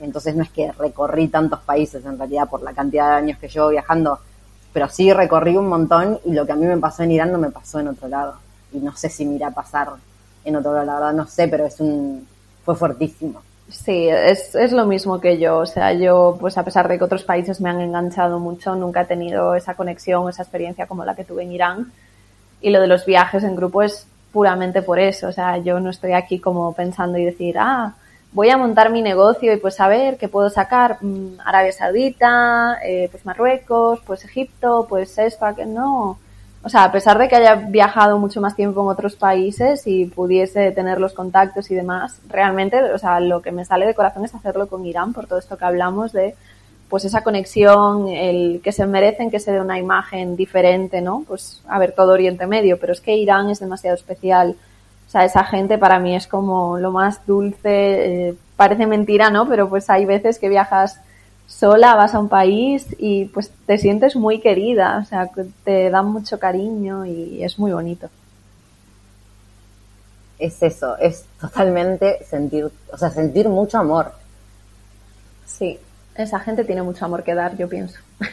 [0.00, 3.46] entonces no es que recorrí tantos países en realidad por la cantidad de años que
[3.46, 4.18] llevo viajando,
[4.72, 7.38] pero sí recorrí un montón y lo que a mí me pasó en Irán no
[7.38, 8.34] me pasó en otro lado.
[8.72, 9.90] Y no sé si me irá a pasar
[10.44, 12.26] en otro lado, la verdad no sé, pero es un,
[12.70, 13.42] fue fuertísimo.
[13.68, 15.58] Sí, es, es lo mismo que yo.
[15.58, 19.02] O sea, yo, pues a pesar de que otros países me han enganchado mucho, nunca
[19.02, 21.92] he tenido esa conexión, esa experiencia como la que tuve en Irán.
[22.60, 25.28] Y lo de los viajes en grupo es puramente por eso.
[25.28, 27.94] O sea, yo no estoy aquí como pensando y decir, ah,
[28.32, 30.98] voy a montar mi negocio y pues a ver qué puedo sacar.
[31.00, 36.18] Mm, Arabia Saudita, eh, pues Marruecos, pues Egipto, pues esto, que no.
[36.62, 40.04] O sea, a pesar de que haya viajado mucho más tiempo en otros países y
[40.04, 44.26] pudiese tener los contactos y demás, realmente, o sea, lo que me sale de corazón
[44.26, 46.34] es hacerlo con Irán por todo esto que hablamos de
[46.90, 51.24] pues esa conexión, el que se merecen que se dé una imagen diferente, ¿no?
[51.26, 54.56] Pues a ver, todo Oriente Medio, pero es que Irán es demasiado especial.
[55.06, 59.48] O sea, esa gente para mí es como lo más dulce, eh, parece mentira, ¿no?
[59.48, 61.00] Pero pues hay veces que viajas
[61.50, 65.28] sola, vas a un país y pues te sientes muy querida, o sea,
[65.64, 68.08] te dan mucho cariño y es muy bonito.
[70.38, 74.12] Es eso, es totalmente sentir, o sea, sentir mucho amor.
[75.44, 75.78] Sí,
[76.14, 77.98] esa gente tiene mucho amor que dar, yo pienso.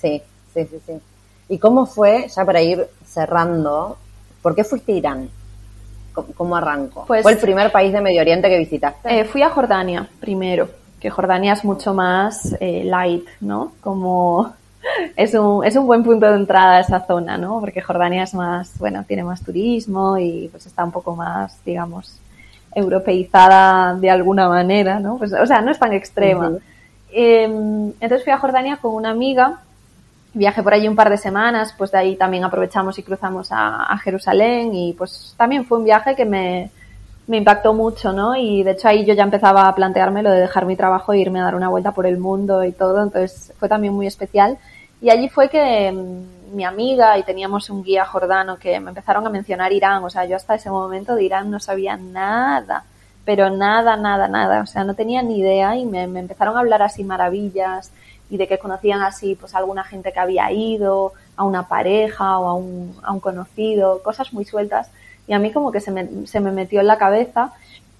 [0.00, 1.00] sí, sí, sí, sí.
[1.48, 3.96] ¿Y cómo fue, ya para ir cerrando,
[4.42, 5.30] por qué fuiste a Irán?
[6.12, 7.06] ¿Cómo, arrancó?
[7.06, 9.20] Pues, ¿Fue el primer país de Medio Oriente que visitaste?
[9.20, 10.68] Eh, fui a Jordania primero,
[11.00, 13.72] que Jordania es mucho más eh, light, ¿no?
[13.80, 14.52] Como
[15.16, 17.60] es un, es un buen punto de entrada a esa zona, ¿no?
[17.60, 22.18] Porque Jordania es más, bueno, tiene más turismo y pues está un poco más, digamos,
[22.74, 25.16] europeizada de alguna manera, ¿no?
[25.18, 26.52] Pues, o sea, no es tan extrema.
[27.12, 29.60] Em, entonces fui a Jordania con una amiga,
[30.32, 33.96] viajé por allí un par de semanas, pues de ahí también aprovechamos y cruzamos a,
[33.98, 36.70] Jerusalén y pues también fue un viaje que me,
[37.30, 38.34] me impactó mucho, ¿no?
[38.34, 41.20] Y de hecho ahí yo ya empezaba a plantearme lo de dejar mi trabajo e
[41.20, 44.58] irme a dar una vuelta por el mundo y todo, entonces fue también muy especial.
[45.00, 49.24] Y allí fue que em, mi amiga y teníamos un guía jordano que me empezaron
[49.28, 50.02] a mencionar Irán.
[50.02, 52.84] O sea, yo hasta ese momento de Irán no sabía nada,
[53.24, 54.62] pero nada, nada, nada.
[54.62, 57.92] O sea, no tenía ni idea y me, empezaron a hablar así maravillas
[58.28, 62.48] y de que conocían así pues alguna gente que había ido, a una pareja o
[62.48, 64.90] a un, a un conocido, cosas muy sueltas.
[65.30, 67.52] Y a mí como que se me, se me metió en la cabeza.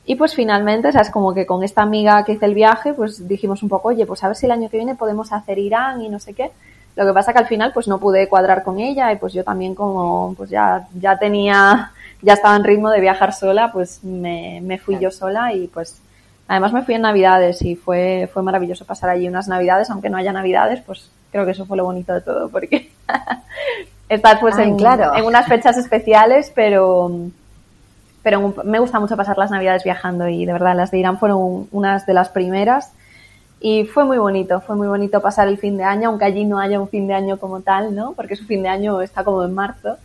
[0.05, 2.93] Y pues finalmente, o sea, es como que con esta amiga que hice el viaje,
[2.93, 5.57] pues dijimos un poco, oye, pues a ver si el año que viene podemos hacer
[5.61, 6.51] Irán y no sé qué.
[6.97, 9.45] Lo que pasa que al final pues no pude cuadrar con ella y pues yo
[9.45, 14.59] también como pues ya, ya tenía, ya estaba en ritmo de viajar sola, pues me,
[14.61, 16.03] me fui yo sola y pues
[16.49, 20.17] además me fui en Navidades y fue, fue maravilloso pasar allí unas Navidades, aunque no
[20.17, 22.91] haya Navidades, pues creo que eso fue lo bonito de todo porque
[24.11, 25.15] estar pues en, claro.
[25.15, 27.31] en unas fechas especiales, pero
[28.23, 31.69] pero me gusta mucho pasar las Navidades viajando y de verdad las de Irán fueron
[31.71, 32.93] unas de las primeras
[33.61, 36.59] y fue muy bonito, fue muy bonito pasar el fin de año, aunque allí no
[36.59, 38.13] haya un fin de año como tal, ¿no?
[38.13, 39.97] Porque su fin de año está como en marzo,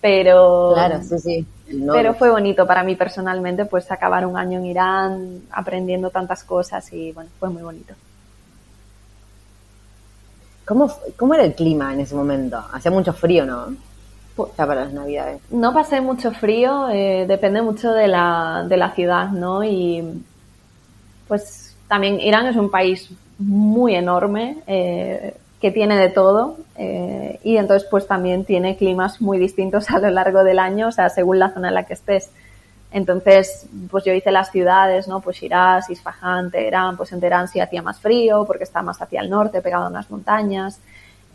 [0.00, 0.72] pero...
[0.74, 1.46] Claro, sí, sí.
[1.92, 6.90] pero fue bonito para mí personalmente, pues acabar un año en Irán, aprendiendo tantas cosas
[6.92, 7.94] y bueno, fue muy bonito.
[10.68, 12.62] ¿Cómo, cómo era el clima en ese momento?
[12.72, 13.74] Hacía mucho frío, ¿no?
[14.36, 15.40] Ya para las navidades.
[15.50, 19.64] No pasé mucho frío, eh, depende mucho de la, de la ciudad, ¿no?
[19.64, 20.22] Y
[21.26, 27.56] pues también Irán es un país muy enorme, eh, que tiene de todo eh, y
[27.56, 31.38] entonces pues también tiene climas muy distintos a lo largo del año, o sea, según
[31.38, 32.30] la zona en la que estés.
[32.90, 35.20] Entonces, pues yo hice las ciudades, ¿no?
[35.20, 39.20] Pues Shiraz, Isfahan, Teherán, pues en Teherán sí hacía más frío porque está más hacia
[39.20, 40.80] el norte, pegado a unas montañas.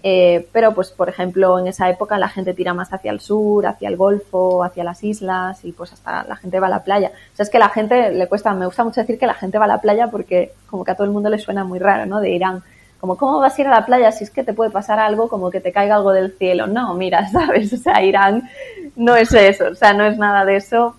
[0.06, 3.66] Eh, pero, pues, por ejemplo, en esa época la gente tira más hacia el sur,
[3.66, 7.12] hacia el Golfo, hacia las islas y pues hasta la gente va a la playa.
[7.32, 9.58] O sea, es que la gente le cuesta, me gusta mucho decir que la gente
[9.58, 12.06] va a la playa porque como que a todo el mundo le suena muy raro,
[12.06, 12.20] ¿no?
[12.20, 12.64] De Irán.
[13.00, 15.30] Como, ¿cómo vas a ir a la playa si es que te puede pasar algo
[15.30, 16.68] como que te caiga algo del cielo?
[16.68, 17.72] No, mira, ¿sabes?
[17.72, 18.50] O sea, Irán
[18.98, 20.96] no es eso, o sea, no es nada de eso.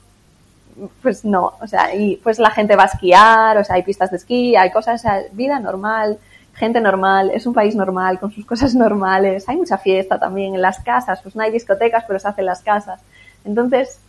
[1.02, 4.10] Pues no, o sea, y pues la gente va a esquiar, o sea, hay pistas
[4.10, 6.18] de esquí, hay cosas, o sea, vida normal
[6.54, 10.62] gente normal, es un país normal, con sus cosas normales, hay mucha fiesta también en
[10.62, 13.00] las casas, pues no hay discotecas, pero se hacen las casas.
[13.44, 14.00] Entonces,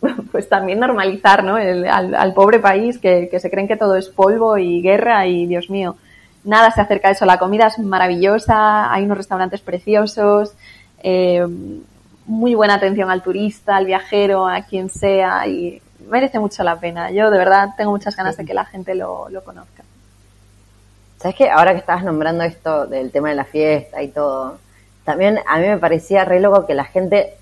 [0.32, 1.56] pues también normalizar, ¿no?
[1.56, 5.70] al, pobre país que, que, se creen que todo es polvo y guerra y Dios
[5.70, 5.96] mío,
[6.44, 7.26] nada se acerca a eso.
[7.26, 10.54] La comida es maravillosa, hay unos restaurantes preciosos,
[11.02, 11.46] eh,
[12.26, 17.10] muy buena atención al turista, al viajero, a quien sea y merece mucho la pena.
[17.10, 19.84] Yo de verdad tengo muchas ganas de que la gente lo, lo conozca.
[21.18, 21.50] ¿Sabes qué?
[21.50, 24.58] Ahora que estabas nombrando esto del tema de la fiesta y todo,
[25.04, 27.34] también a mí me parecía re loco que la gente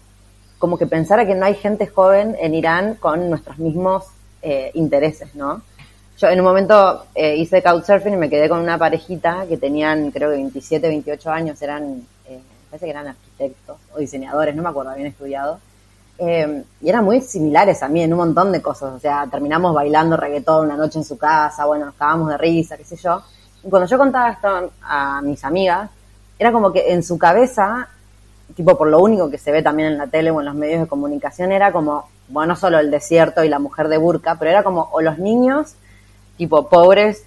[0.59, 4.05] como que pensara que no hay gente joven en Irán con nuestros mismos
[4.43, 5.63] eh, intereses, ¿no?
[6.19, 10.11] Yo en un momento eh, hice couchsurfing y me quedé con una parejita que tenían
[10.11, 12.41] creo que 27, 28 años, eran, eh,
[12.71, 15.61] parece que eran arquitectos o diseñadores, no me acuerdo, habían estudiado.
[16.19, 19.75] Eh, y eran muy similares a mí en un montón de cosas, o sea, terminamos
[19.75, 23.23] bailando reggaetón una noche en su casa, bueno, nos de risa, qué sé yo.
[23.63, 25.91] Y cuando yo contaba esto a mis amigas,
[26.39, 27.89] era como que en su cabeza,
[28.55, 30.81] tipo por lo único que se ve también en la tele o en los medios
[30.81, 34.51] de comunicación, era como, bueno, no solo el desierto y la mujer de burka, pero
[34.51, 35.75] era como o los niños,
[36.37, 37.25] tipo pobres,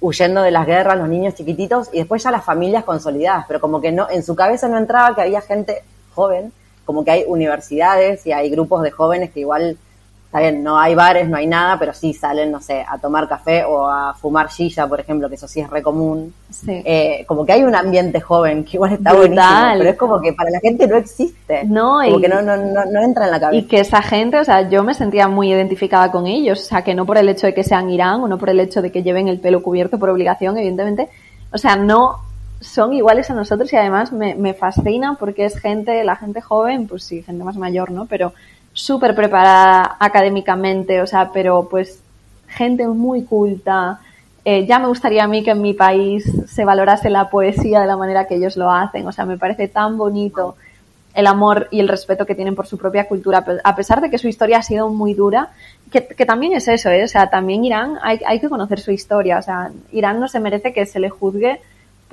[0.00, 3.80] huyendo de las guerras, los niños chiquititos, y después ya las familias consolidadas, pero como
[3.80, 5.82] que no, en su cabeza no entraba que había gente
[6.14, 6.52] joven,
[6.84, 9.76] como que hay universidades y hay grupos de jóvenes que igual
[10.26, 13.28] está bien, no hay bares, no hay nada, pero sí salen, no sé, a tomar
[13.28, 16.34] café o a fumar shisha, por ejemplo, que eso sí es re común.
[16.50, 16.82] Sí.
[16.84, 19.28] Eh, como que hay un ambiente joven que igual está Brutal.
[19.28, 21.62] buenísimo, pero es como que para la gente no existe.
[21.66, 23.64] No, como y- que no, no, no, no entra en la cabeza.
[23.64, 26.82] Y que esa gente, o sea, yo me sentía muy identificada con ellos, o sea,
[26.82, 28.90] que no por el hecho de que sean Irán o no por el hecho de
[28.90, 31.10] que lleven el pelo cubierto por obligación, evidentemente,
[31.52, 32.23] o sea, no
[32.64, 36.86] son iguales a nosotros y además me, me fascina porque es gente, la gente joven,
[36.86, 38.06] pues sí, gente más mayor, ¿no?
[38.06, 38.32] Pero
[38.72, 42.00] súper preparada académicamente, o sea, pero pues
[42.48, 44.00] gente muy culta.
[44.44, 47.86] Eh, ya me gustaría a mí que en mi país se valorase la poesía de
[47.86, 50.56] la manera que ellos lo hacen, o sea, me parece tan bonito
[51.14, 54.18] el amor y el respeto que tienen por su propia cultura, a pesar de que
[54.18, 55.50] su historia ha sido muy dura,
[55.92, 57.04] que, que también es eso, ¿eh?
[57.04, 60.40] o sea, también Irán hay, hay que conocer su historia, o sea, Irán no se
[60.40, 61.60] merece que se le juzgue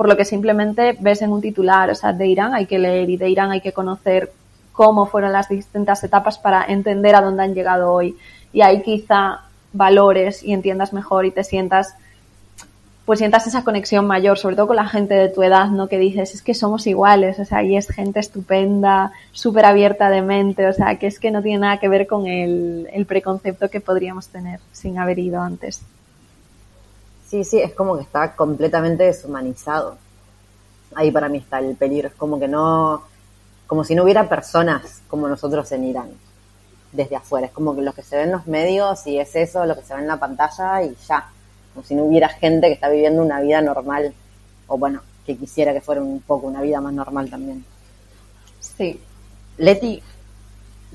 [0.01, 3.07] por lo que simplemente ves en un titular, o sea, de Irán hay que leer
[3.07, 4.31] y de Irán hay que conocer
[4.71, 8.17] cómo fueron las distintas etapas para entender a dónde han llegado hoy.
[8.51, 9.41] Y ahí quizá
[9.73, 11.93] valores y entiendas mejor y te sientas
[13.05, 15.87] pues sientas esa conexión mayor, sobre todo con la gente de tu edad, ¿no?
[15.87, 20.23] Que dices, es que somos iguales, o sea, y es gente estupenda, súper abierta de
[20.23, 23.69] mente, o sea, que es que no tiene nada que ver con el, el preconcepto
[23.69, 25.83] que podríamos tener sin haber ido antes.
[27.31, 29.95] Sí, sí, es como que está completamente deshumanizado.
[30.93, 32.09] Ahí para mí está el peligro.
[32.09, 33.03] Es como que no,
[33.67, 36.09] como si no hubiera personas como nosotros en Irán,
[36.91, 37.47] desde afuera.
[37.47, 39.81] Es como que lo que se ve en los medios y es eso, lo que
[39.81, 41.29] se ve en la pantalla y ya.
[41.73, 44.13] Como si no hubiera gente que está viviendo una vida normal.
[44.67, 47.63] O bueno, que quisiera que fuera un poco una vida más normal también.
[48.59, 48.99] Sí.
[49.57, 50.03] Leti,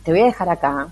[0.04, 0.88] te voy a dejar acá.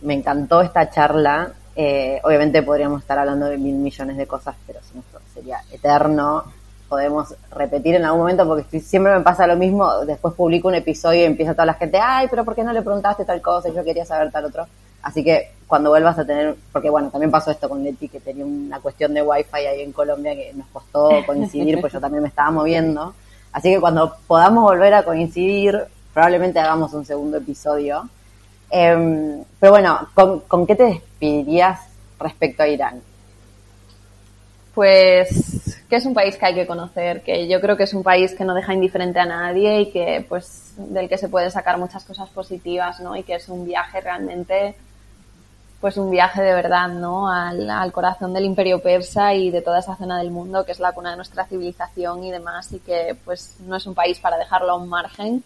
[0.00, 1.52] Me encantó esta charla.
[1.74, 5.02] Eh, obviamente podríamos estar hablando de mil millones de cosas, pero si no,
[5.32, 6.44] sería eterno.
[6.88, 10.04] Podemos repetir en algún momento porque siempre me pasa lo mismo.
[10.04, 12.82] Después publico un episodio y empieza toda la gente, ay, pero ¿por qué no le
[12.82, 13.70] preguntaste tal cosa?
[13.70, 14.66] Yo quería saber tal otro.
[15.02, 18.44] Así que cuando vuelvas a tener, porque bueno, también pasó esto con Leti, que tenía
[18.44, 22.28] una cuestión de wifi ahí en Colombia que nos costó coincidir, pues yo también me
[22.28, 23.14] estaba moviendo.
[23.52, 28.08] Así que cuando podamos volver a coincidir, probablemente hagamos un segundo episodio.
[28.74, 31.78] Em, pero bueno, ¿con, qué te despedirías
[32.18, 33.02] respecto a Irán?
[34.74, 38.02] Pues que es un país que hay que conocer, que yo creo que es un
[38.02, 41.76] país que no deja indiferente a nadie y que pues del que se pueden sacar
[41.76, 43.14] muchas cosas positivas, ¿no?
[43.14, 44.74] Y que es un viaje realmente
[45.82, 47.28] pues un viaje de verdad, ¿no?
[47.30, 50.80] Al, al corazón del imperio persa y de toda esa zona del mundo que es
[50.80, 54.38] la cuna de nuestra civilización y demás y que pues no es un país para
[54.38, 55.44] dejarlo a un margen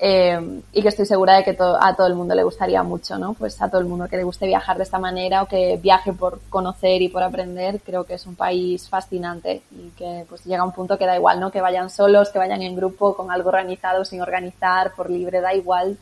[0.00, 3.18] eh, y que estoy segura de que to- a todo el mundo le gustaría mucho,
[3.18, 3.34] ¿no?
[3.34, 6.12] Pues a todo el mundo que le guste viajar de esta manera o que viaje
[6.12, 10.64] por conocer y por aprender, creo que es un país fascinante y que pues llega
[10.64, 11.50] un punto que da igual, ¿no?
[11.50, 15.52] Que vayan solos, que vayan en grupo, con algo organizado, sin organizar, por libre, da
[15.54, 15.98] igual,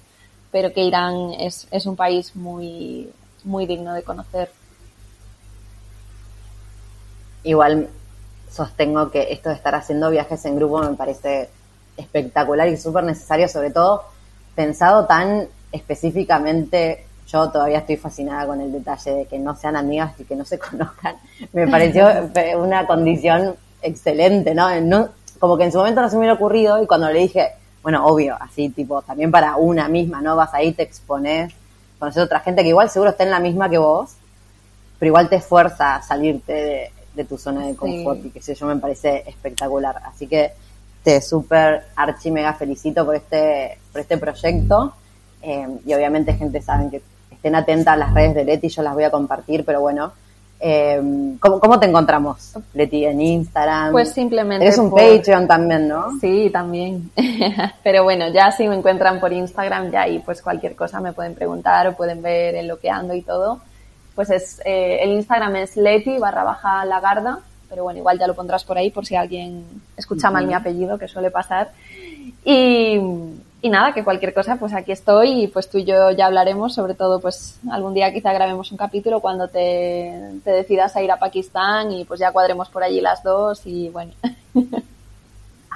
[0.52, 3.10] pero que Irán es, es un país muy,
[3.44, 4.50] muy digno de conocer.
[7.44, 7.88] Igual
[8.50, 11.48] sostengo que esto de estar haciendo viajes en grupo me parece
[11.96, 14.04] espectacular y súper necesario, sobre todo
[14.54, 17.04] pensado tan específicamente.
[17.28, 20.44] Yo todavía estoy fascinada con el detalle de que no sean amigas y que no
[20.44, 21.16] se conozcan.
[21.52, 22.08] Me pareció
[22.58, 24.68] una condición excelente, ¿no?
[24.80, 25.08] No-
[25.40, 27.48] Como que en su momento no se me hubiera ocurrido y cuando le dije,
[27.82, 30.36] bueno, obvio, así tipo, también para una misma, ¿no?
[30.36, 31.52] Vas ahí, te expones,
[31.98, 34.12] conoces a otra gente que igual seguro está en la misma que vos,
[34.98, 38.28] pero igual te esfuerza a salirte de, de tu zona de confort Sí.
[38.28, 40.00] y que sé yo, me parece espectacular.
[40.06, 40.52] Así que
[41.06, 44.92] te súper archi mega felicito por este, por este proyecto.
[45.40, 47.00] Eh, y obviamente, gente, saben que
[47.30, 50.12] estén atentas a las redes de Leti, yo las voy a compartir, pero bueno,
[50.58, 50.98] Eh,
[51.38, 53.92] ¿cómo, ¿Cómo te encontramos, Leti, en Instagram?
[53.92, 54.66] Pues simplemente.
[54.66, 56.18] Es un por- Patreon también, ¿no?
[56.18, 57.10] Sí, también.
[57.84, 61.34] Pero bueno, ya si me encuentran por Instagram, ya ahí pues cualquier cosa me pueden
[61.34, 63.60] preguntar o pueden ver en lo que ando y todo.
[64.14, 68.34] Pues es, eh, el Instagram es leti barra baja lagarda, pero bueno, igual ya lo
[68.34, 69.64] pondrás por ahí por si alguien
[69.96, 71.70] escucha mal mi apellido, que suele pasar.
[72.44, 72.98] Y,
[73.62, 76.74] y nada, que cualquier cosa, pues aquí estoy y pues tú y yo ya hablaremos,
[76.74, 80.12] sobre todo pues algún día quizá grabemos un capítulo cuando te,
[80.44, 83.88] te decidas a ir a Pakistán y pues ya cuadremos por allí las dos y
[83.90, 84.12] bueno.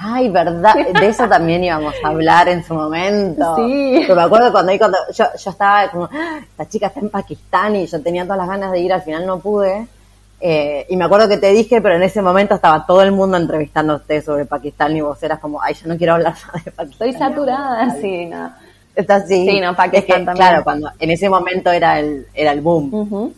[0.02, 3.56] Ay, verdad, de eso también íbamos a hablar en su momento.
[3.56, 3.96] Sí.
[4.02, 7.76] Pero me acuerdo cuando, cuando yo, yo estaba como, "Ah, esta chica está en Pakistán
[7.76, 9.86] y yo tenía todas las ganas de ir, al final no pude.
[10.40, 13.36] Eh, y me acuerdo que te dije, pero en ese momento estaba todo el mundo
[13.36, 16.34] entrevistándote sobre Pakistán y vos eras como, ay, yo no quiero hablar
[16.64, 17.08] de Pakistán.
[17.08, 18.50] Estoy saturada, sí, no.
[18.96, 19.46] Está así.
[19.48, 20.36] Sí, no, Pakistán Es que, también.
[20.36, 23.32] Claro, cuando en ese momento era el, era el boom.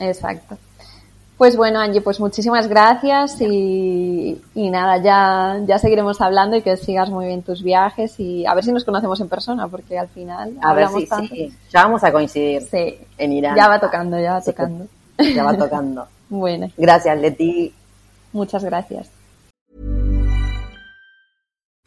[0.00, 0.56] Exacto.
[1.38, 6.76] Pues bueno, Angie, pues muchísimas gracias y, y nada, ya, ya seguiremos hablando y que
[6.76, 10.08] sigas muy bien tus viajes y a ver si nos conocemos en persona, porque al
[10.08, 11.32] final A ver si tanto.
[11.32, 12.98] sí, ya vamos a coincidir Sí.
[13.16, 13.54] en Irán.
[13.56, 14.86] Ya va tocando, ya va Sí, tocando.
[15.16, 16.08] Ya va tocando.
[16.28, 17.72] Bueno, Gracias, Leti.
[18.32, 19.08] muchas gracias.